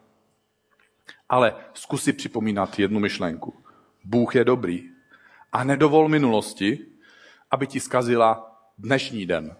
Ale 1.28 1.54
zkus 1.74 2.04
si 2.04 2.12
připomínat 2.12 2.78
jednu 2.78 3.00
myšlenku. 3.00 3.54
Bůh 4.04 4.34
je 4.34 4.44
dobrý 4.44 4.90
a 5.52 5.64
nedovol 5.64 6.08
minulosti, 6.08 6.86
aby 7.50 7.66
ti 7.66 7.80
zkazila 7.80 8.58
dnešní 8.78 9.26
den. 9.26 9.56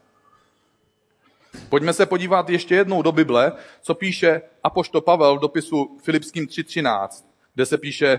Pojďme 1.69 1.93
se 1.93 2.07
podívat 2.07 2.51
ještě 2.51 2.75
jednou 2.75 3.03
do 3.03 3.13
Bible, 3.13 3.53
co 3.81 3.95
píše 3.95 4.43
Apošto 4.63 5.01
Pavel 5.01 5.37
v 5.37 5.41
dopisu 5.41 5.99
Filipským 6.03 6.47
3.13, 6.47 7.25
kde 7.55 7.67
se 7.67 7.79
píše, 7.79 8.19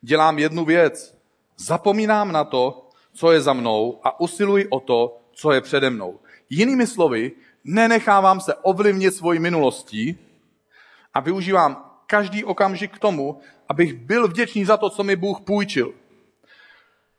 dělám 0.00 0.38
jednu 0.38 0.64
věc, 0.64 1.18
zapomínám 1.56 2.32
na 2.32 2.44
to, 2.44 2.88
co 3.12 3.32
je 3.32 3.40
za 3.40 3.52
mnou 3.52 4.00
a 4.04 4.20
usiluji 4.20 4.68
o 4.68 4.80
to, 4.80 5.18
co 5.32 5.52
je 5.52 5.60
přede 5.60 5.90
mnou. 5.90 6.20
Jinými 6.50 6.86
slovy, 6.86 7.32
nenechávám 7.66 8.40
se 8.40 8.54
ovlivnit 8.54 9.14
svojí 9.14 9.40
minulostí 9.40 10.18
a 11.14 11.20
využívám 11.20 11.90
každý 12.06 12.44
okamžik 12.44 12.94
k 12.94 12.98
tomu, 12.98 13.40
abych 13.68 13.94
byl 13.94 14.28
vděčný 14.28 14.64
za 14.64 14.76
to, 14.76 14.90
co 14.90 15.04
mi 15.04 15.16
Bůh 15.16 15.40
půjčil. 15.40 15.92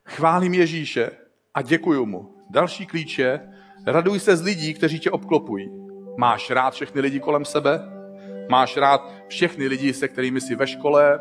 Chválím 0.05 0.53
Ježíše 0.53 1.11
a 1.53 1.61
děkuju 1.61 2.05
mu. 2.05 2.33
Další 2.49 2.85
klíč 2.85 3.19
je, 3.19 3.53
raduj 3.85 4.19
se 4.19 4.37
z 4.37 4.41
lidí, 4.41 4.73
kteří 4.73 4.99
tě 4.99 5.11
obklopují. 5.11 5.69
Máš 6.17 6.49
rád 6.49 6.73
všechny 6.73 7.01
lidi 7.01 7.19
kolem 7.19 7.45
sebe? 7.45 7.79
Máš 8.49 8.77
rád 8.77 9.11
všechny 9.27 9.67
lidi, 9.67 9.93
se 9.93 10.07
kterými 10.07 10.41
jsi 10.41 10.55
ve 10.55 10.67
škole? 10.67 11.19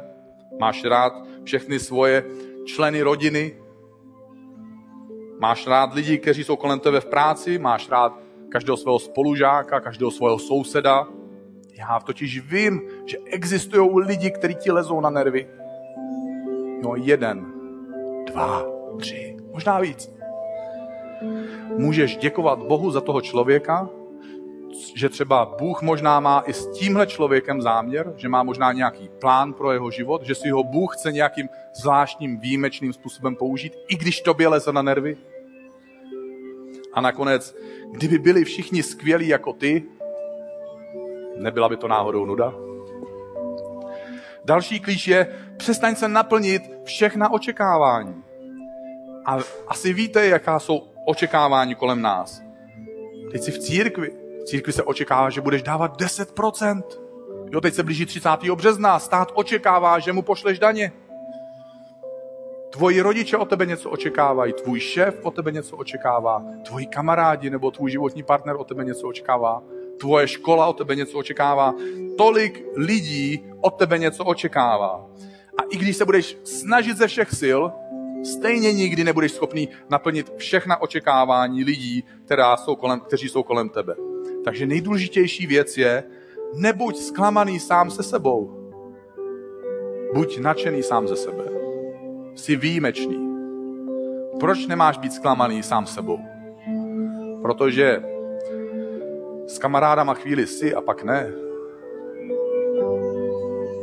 Máš 0.61 0.85
rád 0.85 1.13
všechny 1.45 1.79
svoje 1.79 2.25
členy 2.67 3.03
rodiny? 3.03 3.57
Máš 5.39 5.67
rád 5.67 5.95
lidi, 5.95 6.19
kteří 6.19 6.45
jsou 6.45 6.57
kolem 6.57 6.81
tebe 6.81 7.01
v 7.01 7.07
práci? 7.07 7.59
Máš 7.59 7.89
rád 7.89 8.26
každého 8.57 8.77
svého 8.77 8.99
spolužáka, 8.99 9.81
každého 9.81 10.11
svého 10.11 10.39
souseda? 10.39 11.09
Já 11.79 12.01
totiž 12.01 12.41
vím, 12.41 12.81
že 13.07 13.19
existují 13.25 13.91
lidi, 14.01 14.31
kteří 14.31 14.55
ti 14.55 14.73
lezou 14.73 15.01
na 15.01 15.11
nervy. 15.11 15.47
No 16.83 16.97
jeden, 16.97 17.47
dva, 18.27 18.65
tři, 18.99 19.37
možná 19.53 19.81
víc. 19.81 20.11
Můžeš 21.77 22.17
děkovat 22.17 22.59
Bohu 22.59 22.91
za 22.91 23.01
toho 23.01 23.21
člověka, 23.21 23.89
že 24.95 25.09
třeba 25.09 25.55
Bůh 25.59 25.83
možná 25.83 26.21
má 26.21 26.43
i 26.47 26.53
s 26.53 26.67
tímhle 26.67 27.07
člověkem 27.07 27.63
záměr, 27.63 28.13
že 28.17 28.29
má 28.29 28.43
možná 28.43 28.73
nějaký 28.73 29.09
plán 29.21 29.53
pro 29.53 29.73
jeho 29.73 29.91
život, 29.91 30.23
že 30.23 30.35
si 30.35 30.51
ho 30.51 30.65
Bůh 30.65 30.97
chce 30.97 31.13
nějakým 31.13 31.49
zvláštním, 31.75 32.41
výjimečným 32.41 32.93
způsobem 32.93 33.37
použít, 33.37 33.73
i 33.89 33.97
když 33.97 34.21
tobě 34.21 34.49
leze 34.49 34.73
na 34.73 34.83
nervy. 34.83 35.17
A 36.97 37.01
nakonec, 37.01 37.57
kdyby 37.93 38.19
byli 38.19 38.45
všichni 38.45 38.83
skvělí 38.83 39.29
jako 39.29 39.53
ty, 39.53 39.85
nebyla 41.37 41.69
by 41.69 41.77
to 41.77 41.89
náhodou 41.89 42.25
nuda? 42.27 42.55
Další 44.45 44.81
klíč 44.81 45.09
je, 45.09 45.27
přestaň 45.57 45.95
se 45.95 46.09
naplnit 46.09 46.63
všechna 46.85 47.33
očekávání. 47.33 48.25
A 49.27 49.39
asi 49.69 49.93
víte, 49.93 50.27
jaká 50.27 50.59
jsou 50.59 50.83
očekávání 51.07 51.75
kolem 51.75 52.03
nás. 52.03 52.43
Teď 53.33 53.43
jsi 53.43 53.51
v 53.51 53.59
církvi. 53.59 54.11
V 54.41 54.45
církvi 54.45 54.73
se 54.73 54.83
očekává, 54.83 55.31
že 55.31 55.41
budeš 55.41 55.63
dávat 55.63 56.01
10%. 56.01 56.83
Jo, 57.53 57.61
teď 57.61 57.75
se 57.75 57.83
blíží 57.83 58.07
30. 58.07 58.31
března. 58.55 58.99
Stát 58.99 59.33
očekává, 59.35 59.99
že 59.99 60.13
mu 60.13 60.23
pošleš 60.23 60.59
daně. 60.59 60.93
Tvoji 62.77 63.01
rodiče 63.01 63.37
od 63.37 63.49
tebe 63.49 63.67
něco 63.67 63.91
očekávají, 63.91 64.53
tvůj 64.53 64.81
šéf 64.81 65.19
od 65.23 65.35
tebe 65.35 65.53
něco 65.53 65.77
očekává, 65.77 66.45
tvoji 66.67 66.87
kamarádi 66.87 67.51
nebo 67.51 67.71
tvůj 67.71 67.91
životní 67.91 68.23
partner 68.23 68.57
od 68.57 68.69
tebe 68.69 68.85
něco 68.85 69.09
očekává, 69.09 69.63
tvoje 70.01 70.29
škola 70.29 70.67
od 70.67 70.79
tebe 70.79 70.97
něco 70.97 71.19
očekává. 71.19 71.75
Tolik 72.19 72.65
lidí 72.77 73.45
od 73.61 73.71
tebe 73.71 73.99
něco 73.99 74.25
očekává. 74.25 75.11
A 75.59 75.63
i 75.71 75.77
když 75.77 75.97
se 75.97 76.05
budeš 76.05 76.39
snažit 76.45 76.97
ze 76.97 77.07
všech 77.07 77.33
sil, 77.41 77.61
stejně 78.25 78.73
nikdy 78.73 79.05
nebudeš 79.05 79.33
schopný 79.33 79.69
naplnit 79.91 80.33
všechna 80.37 80.83
očekávání 80.83 81.65
lidí, 81.65 82.05
která 82.25 82.57
jsou 82.57 82.77
kolem, 82.77 83.01
kteří 83.01 83.29
jsou 83.29 83.43
kolem 83.43 83.69
tebe. 83.69 83.95
Takže 84.45 84.67
nejdůležitější 84.67 85.47
věc 85.47 85.79
je, 85.79 86.05
nebuď 86.55 86.97
zklamaný 86.97 87.61
sám 87.61 87.91
se 87.91 88.03
sebou. 88.03 88.71
Buď 90.15 90.39
nadšený 90.39 90.83
sám 90.83 91.09
ze 91.09 91.17
sebe. 91.17 91.56
Jsi 92.37 92.57
výjimečný. 92.57 93.37
Proč 94.41 94.67
nemáš 94.67 94.99
být 94.99 95.13
zklamaný 95.13 95.63
sám 95.63 95.87
sebou? 95.87 96.19
Protože 97.43 98.03
s 99.47 99.59
kamarádama 99.59 100.15
chvíli 100.15 100.47
si 100.47 100.75
a 100.75 100.81
pak 100.81 101.03
ne. 101.03 101.33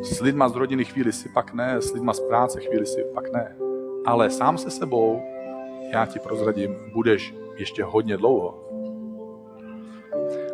S 0.04 0.22
lidma 0.22 0.50
z 0.50 0.56
rodiny 0.56 0.86
chvíli 0.86 1.14
si, 1.14 1.30
pak 1.30 1.54
ne. 1.54 1.82
S 1.82 1.94
lidma 1.94 2.14
z 2.14 2.20
práce 2.20 2.62
chvíli 2.62 2.86
si, 2.86 3.04
pak 3.14 3.32
ne 3.34 3.56
ale 4.06 4.30
sám 4.30 4.58
se 4.58 4.72
sebou, 4.72 5.22
já 5.94 6.06
ti 6.06 6.20
prozradím, 6.20 6.76
budeš 6.94 7.34
ještě 7.58 7.84
hodně 7.84 8.18
dlouho. 8.18 8.70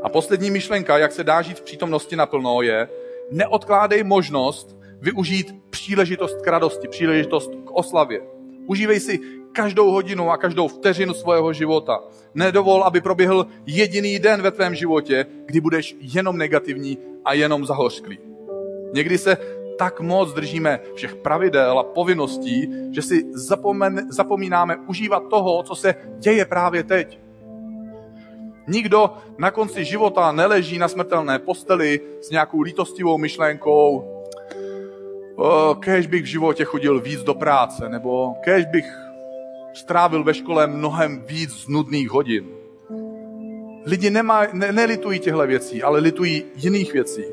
A 0.04 0.10
poslední 0.10 0.52
myšlenka, 0.52 0.98
jak 0.98 1.12
se 1.12 1.24
dá 1.24 1.42
žít 1.42 1.60
v 1.60 1.64
přítomnosti 1.64 2.16
naplno, 2.16 2.62
je 2.62 2.90
neodkládej 3.32 4.04
možnost 4.04 4.79
využít 5.02 5.56
příležitost 5.70 6.42
k 6.42 6.48
radosti, 6.48 6.88
příležitost 6.88 7.52
k 7.66 7.72
oslavě. 7.72 8.22
Užívej 8.68 9.00
si 9.00 9.20
každou 9.54 9.92
hodinu 9.92 10.32
a 10.32 10.38
každou 10.38 10.68
vteřinu 10.68 11.14
svého 11.14 11.54
života. 11.54 12.00
Nedovol, 12.34 12.84
aby 12.84 13.02
proběhl 13.02 13.48
jediný 13.66 14.20
den 14.20 14.42
ve 14.42 14.52
tvém 14.52 14.76
životě, 14.76 15.26
kdy 15.46 15.62
budeš 15.62 15.96
jenom 16.00 16.38
negativní 16.38 16.98
a 17.26 17.34
jenom 17.34 17.66
zahořklý. 17.66 18.20
Někdy 18.94 19.18
se 19.18 19.38
tak 19.78 20.00
moc 20.00 20.34
držíme 20.34 20.80
všech 20.96 21.16
pravidel 21.16 21.80
a 21.80 21.84
povinností, 21.84 22.74
že 22.92 23.02
si 23.02 23.26
zapomen, 23.34 24.08
zapomínáme 24.10 24.78
užívat 24.88 25.24
toho, 25.30 25.64
co 25.64 25.76
se 25.76 25.96
děje 26.20 26.46
právě 26.46 26.84
teď. 26.84 27.20
Nikdo 28.68 29.14
na 29.38 29.52
konci 29.52 29.86
života 29.86 30.32
neleží 30.32 30.78
na 30.78 30.88
smrtelné 30.88 31.40
posteli 31.40 32.02
s 32.22 32.30
nějakou 32.30 32.62
lítostivou 32.62 33.18
myšlenkou, 33.18 34.19
kež 35.80 36.08
bych 36.08 36.24
v 36.24 36.26
životě 36.26 36.66
chodil 36.66 37.02
víc 37.02 37.24
do 37.24 37.34
práce, 37.34 37.90
nebo 37.90 38.34
kež 38.44 38.66
bych 38.66 38.86
strávil 39.74 40.24
ve 40.24 40.34
škole 40.34 40.68
mnohem 40.68 41.24
víc 41.28 41.68
nudných 41.68 42.10
hodin. 42.10 42.46
Lidi 43.86 44.10
nemá, 44.10 44.42
ne, 44.54 44.72
nelitují 44.72 45.20
těchto 45.20 45.48
věcí, 45.48 45.84
ale 45.84 46.00
litují 46.00 46.44
jiných 46.56 46.94
věcí. 46.94 47.24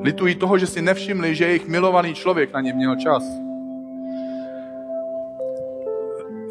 Litují 0.00 0.34
toho, 0.34 0.58
že 0.58 0.66
si 0.66 0.82
nevšimli, 0.82 1.34
že 1.34 1.44
jejich 1.44 1.68
milovaný 1.68 2.14
člověk 2.14 2.52
na 2.52 2.60
ně 2.60 2.72
měl 2.72 2.96
čas. 2.96 3.24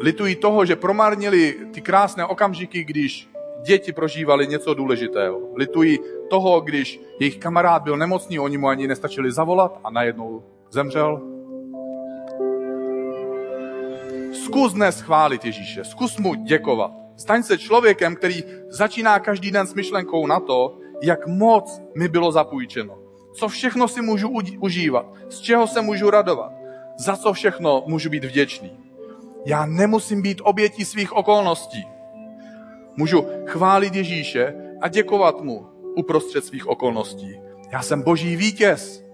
Litují 0.00 0.36
toho, 0.36 0.64
že 0.64 0.76
promarnili 0.76 1.54
ty 1.72 1.80
krásné 1.80 2.24
okamžiky, 2.24 2.84
když 2.84 3.28
děti 3.62 3.92
prožívali 3.92 4.46
něco 4.46 4.74
důležitého. 4.74 5.40
Litují 5.56 5.98
toho, 6.30 6.60
když 6.60 7.00
jejich 7.20 7.38
kamarád 7.38 7.82
byl 7.82 7.96
nemocný, 7.96 8.38
oni 8.38 8.58
mu 8.58 8.68
ani 8.68 8.88
nestačili 8.88 9.32
zavolat 9.32 9.80
a 9.84 9.90
najednou 9.90 10.42
zemřel. 10.70 11.20
Zkus 14.44 14.72
dnes 14.72 15.00
chválit 15.00 15.44
Ježíše, 15.44 15.84
zkus 15.84 16.18
mu 16.18 16.34
děkovat. 16.34 16.90
Staň 17.16 17.42
se 17.42 17.58
člověkem, 17.58 18.16
který 18.16 18.44
začíná 18.68 19.18
každý 19.18 19.50
den 19.50 19.66
s 19.66 19.74
myšlenkou 19.74 20.26
na 20.26 20.40
to, 20.40 20.78
jak 21.02 21.26
moc 21.26 21.82
mi 21.96 22.08
bylo 22.08 22.32
zapůjčeno. 22.32 22.98
Co 23.34 23.48
všechno 23.48 23.88
si 23.88 24.02
můžu 24.02 24.28
užívat, 24.60 25.06
z 25.28 25.40
čeho 25.40 25.66
se 25.66 25.80
můžu 25.80 26.10
radovat, 26.10 26.52
za 26.98 27.16
co 27.16 27.32
všechno 27.32 27.82
můžu 27.86 28.10
být 28.10 28.24
vděčný. 28.24 28.78
Já 29.46 29.66
nemusím 29.66 30.22
být 30.22 30.40
obětí 30.44 30.84
svých 30.84 31.12
okolností. 31.12 31.97
Můžu 32.98 33.26
chválit 33.46 33.94
Ježíše 33.94 34.54
a 34.80 34.88
děkovat 34.88 35.40
mu 35.40 35.66
uprostřed 35.96 36.44
svých 36.44 36.66
okolností. 36.66 37.40
Já 37.72 37.82
jsem 37.82 38.02
boží 38.02 38.36
vítěz. 38.36 39.04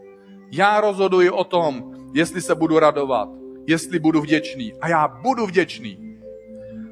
Já 0.53 0.80
rozhoduji 0.80 1.30
o 1.30 1.45
tom, 1.45 1.95
jestli 2.14 2.43
se 2.43 2.55
budu 2.55 2.78
radovat, 2.78 3.28
jestli 3.66 3.99
budu 3.99 4.20
vděčný. 4.20 4.72
A 4.80 4.89
já 4.89 5.09
budu 5.09 5.47
vděčný, 5.47 6.18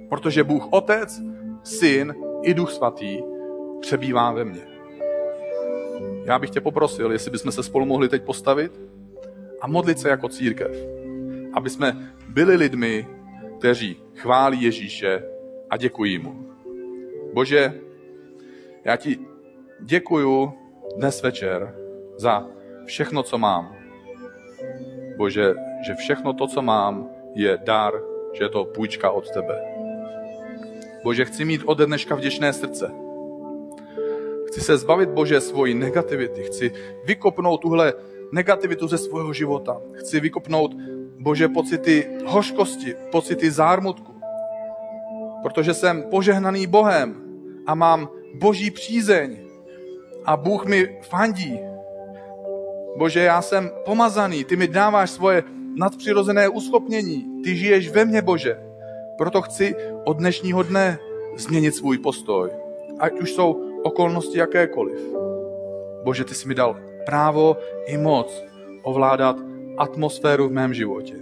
protože 0.09 0.45
Bůh 0.45 0.67
Otec, 0.71 1.21
Syn 1.65 2.15
i 2.43 2.55
Duch 2.55 2.73
Svatý 2.73 3.19
přebývá 3.81 4.33
ve 4.33 4.45
mně. 4.45 4.63
Já 6.25 6.39
bych 6.39 6.51
tě 6.51 6.61
poprosil, 6.61 7.13
jestli 7.13 7.31
bychom 7.31 7.53
se 7.53 7.63
spolu 7.63 7.87
mohli 7.87 8.09
teď 8.09 8.23
postavit 8.23 8.81
a 9.61 9.67
modlit 9.67 9.99
se 9.99 10.09
jako 10.09 10.29
církev. 10.29 10.77
Aby 11.53 11.71
jsme 11.71 12.15
byli 12.29 12.57
lidmi, 12.57 13.07
kteří 13.59 13.97
chválí 14.15 14.63
Ježíše 14.63 15.23
a 15.71 15.77
děkují 15.77 16.19
mu. 16.19 16.52
Bože, 17.33 17.75
já 18.85 18.97
ti 18.97 19.19
děkuju 19.81 20.53
dnes 20.97 21.23
večer 21.23 21.75
za 22.17 22.47
všechno, 22.87 23.23
co 23.23 23.39
mám. 23.39 23.77
Bože, 25.17 25.55
že 25.87 25.95
všechno 25.95 26.33
to, 26.33 26.47
co 26.47 26.63
mám, 26.63 27.11
je 27.35 27.59
dar, 27.65 27.95
že 28.33 28.45
je 28.45 28.49
to 28.49 28.65
půjčka 28.65 29.11
od 29.11 29.31
tebe. 29.31 29.63
Bože, 31.05 31.25
chci 31.25 31.45
mít 31.45 31.63
ode 31.65 31.87
dneška 31.87 32.15
vděčné 32.15 32.53
srdce. 32.53 32.91
Chci 34.47 34.61
se 34.61 34.77
zbavit, 34.77 35.09
Bože, 35.09 35.41
svojí 35.41 35.75
negativity. 35.75 36.43
Chci 36.43 36.73
vykopnout 37.05 37.61
tuhle 37.61 37.95
negativitu 38.33 38.89
ze 38.89 38.99
svého 38.99 39.33
života. 39.33 39.81
Chci 39.93 40.21
vykopnout, 40.21 40.75
Bože, 41.19 41.49
pocity 41.49 42.09
hořkosti, 42.25 42.95
pocity 43.11 43.51
zármutku. 43.51 44.12
Protože 45.43 45.75
jsem 45.75 46.03
požehnaný 46.03 46.67
Bohem 46.67 47.15
a 47.67 47.75
mám 47.75 48.09
boží 48.35 48.71
přízeň 48.71 49.37
a 50.25 50.37
Bůh 50.37 50.67
mi 50.67 50.99
fandí. 51.03 51.61
Bože, 52.97 53.21
já 53.21 53.43
jsem 53.43 53.71
pomazaný, 53.85 54.45
ty 54.45 54.57
mi 54.57 54.69
dáváš 54.69 55.11
svoje 55.11 55.43
nadpřirozené 55.77 56.49
uschopnění. 56.49 57.43
Ty 57.45 57.57
žiješ 57.57 57.89
ve 57.89 58.05
mně, 58.05 58.23
Bože. 58.23 58.61
Proto 59.19 59.43
chci 59.43 59.75
od 60.05 60.17
dnešního 60.17 60.63
dne 60.63 60.99
změnit 61.37 61.75
svůj 61.75 61.99
postoj. 61.99 62.51
Ať 62.99 63.21
už 63.21 63.33
jsou 63.33 63.81
okolnosti 63.83 64.39
jakékoliv. 64.39 64.99
Bože, 66.05 66.25
ty 66.25 66.35
jsi 66.35 66.49
mi 66.49 66.55
dal 66.55 66.77
právo 67.07 67.57
i 67.87 67.99
moc 67.99 68.45
ovládat 68.83 69.37
atmosféru 69.79 70.49
v 70.49 70.53
mém 70.53 70.75
životě. 70.75 71.15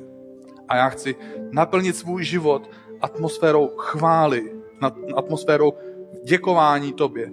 A 0.69 0.77
já 0.77 0.89
chci 0.89 1.15
naplnit 1.51 1.97
svůj 1.97 2.25
život 2.25 2.71
atmosférou 3.01 3.69
chvály, 3.77 4.53
atmosférou 5.15 5.73
děkování 6.25 6.93
tobě, 6.93 7.31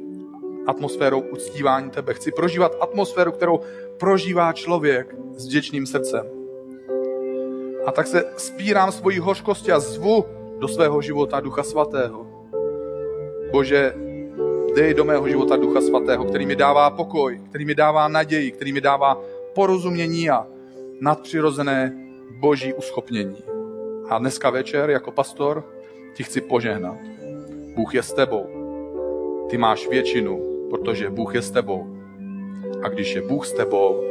atmosférou 0.67 1.19
uctívání 1.19 1.89
tebe. 1.89 2.13
Chci 2.13 2.31
prožívat 2.31 2.71
atmosféru, 2.81 3.31
kterou 3.31 3.59
prožívá 3.99 4.53
člověk 4.53 5.15
s 5.35 5.47
vděčným 5.47 5.85
srdcem. 5.85 6.25
A 7.85 7.91
tak 7.91 8.07
se 8.07 8.25
spírám 8.37 8.91
svojí 8.91 9.19
hořkosti 9.19 9.71
a 9.71 9.79
zvu 9.79 10.25
do 10.59 10.67
svého 10.67 11.01
života 11.01 11.39
Ducha 11.39 11.63
Svatého. 11.63 12.27
Bože, 13.51 13.93
dej 14.75 14.93
do 14.93 15.05
mého 15.05 15.27
života 15.27 15.55
Ducha 15.55 15.81
Svatého, 15.81 16.25
který 16.25 16.45
mi 16.45 16.55
dává 16.55 16.89
pokoj, 16.89 17.41
který 17.49 17.65
mi 17.65 17.75
dává 17.75 18.07
naději, 18.07 18.51
který 18.51 18.73
mi 18.73 18.81
dává 18.81 19.21
porozumění 19.55 20.29
a 20.29 20.47
nadpřirozené 21.01 21.93
boží 22.39 22.73
uschopnění. 22.73 23.56
A 24.09 24.17
dneska 24.17 24.49
večer 24.49 24.89
jako 24.89 25.11
pastor 25.11 25.63
ti 26.13 26.23
chci 26.23 26.41
požehnat. 26.41 26.97
Bůh 27.75 27.95
je 27.95 28.03
s 28.03 28.13
tebou. 28.13 28.45
Ty 29.49 29.57
máš 29.57 29.87
většinu, 29.87 30.67
protože 30.69 31.09
Bůh 31.09 31.35
je 31.35 31.41
s 31.41 31.51
tebou. 31.51 31.97
A 32.83 32.89
když 32.89 33.15
je 33.15 33.21
Bůh 33.21 33.45
s 33.45 33.53
tebou, 33.53 34.03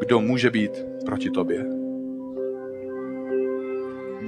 kdo 0.00 0.20
může 0.20 0.50
být 0.50 0.84
proti 1.06 1.30
tobě? 1.30 1.64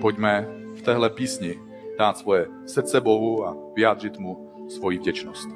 Pojďme 0.00 0.48
v 0.74 0.82
téhle 0.82 1.10
písni 1.10 1.60
dát 1.98 2.18
svoje 2.18 2.46
srdce 2.66 3.00
Bohu 3.00 3.46
a 3.46 3.56
vyjádřit 3.76 4.18
mu 4.18 4.50
svoji 4.68 4.98
vděčnost. 4.98 5.48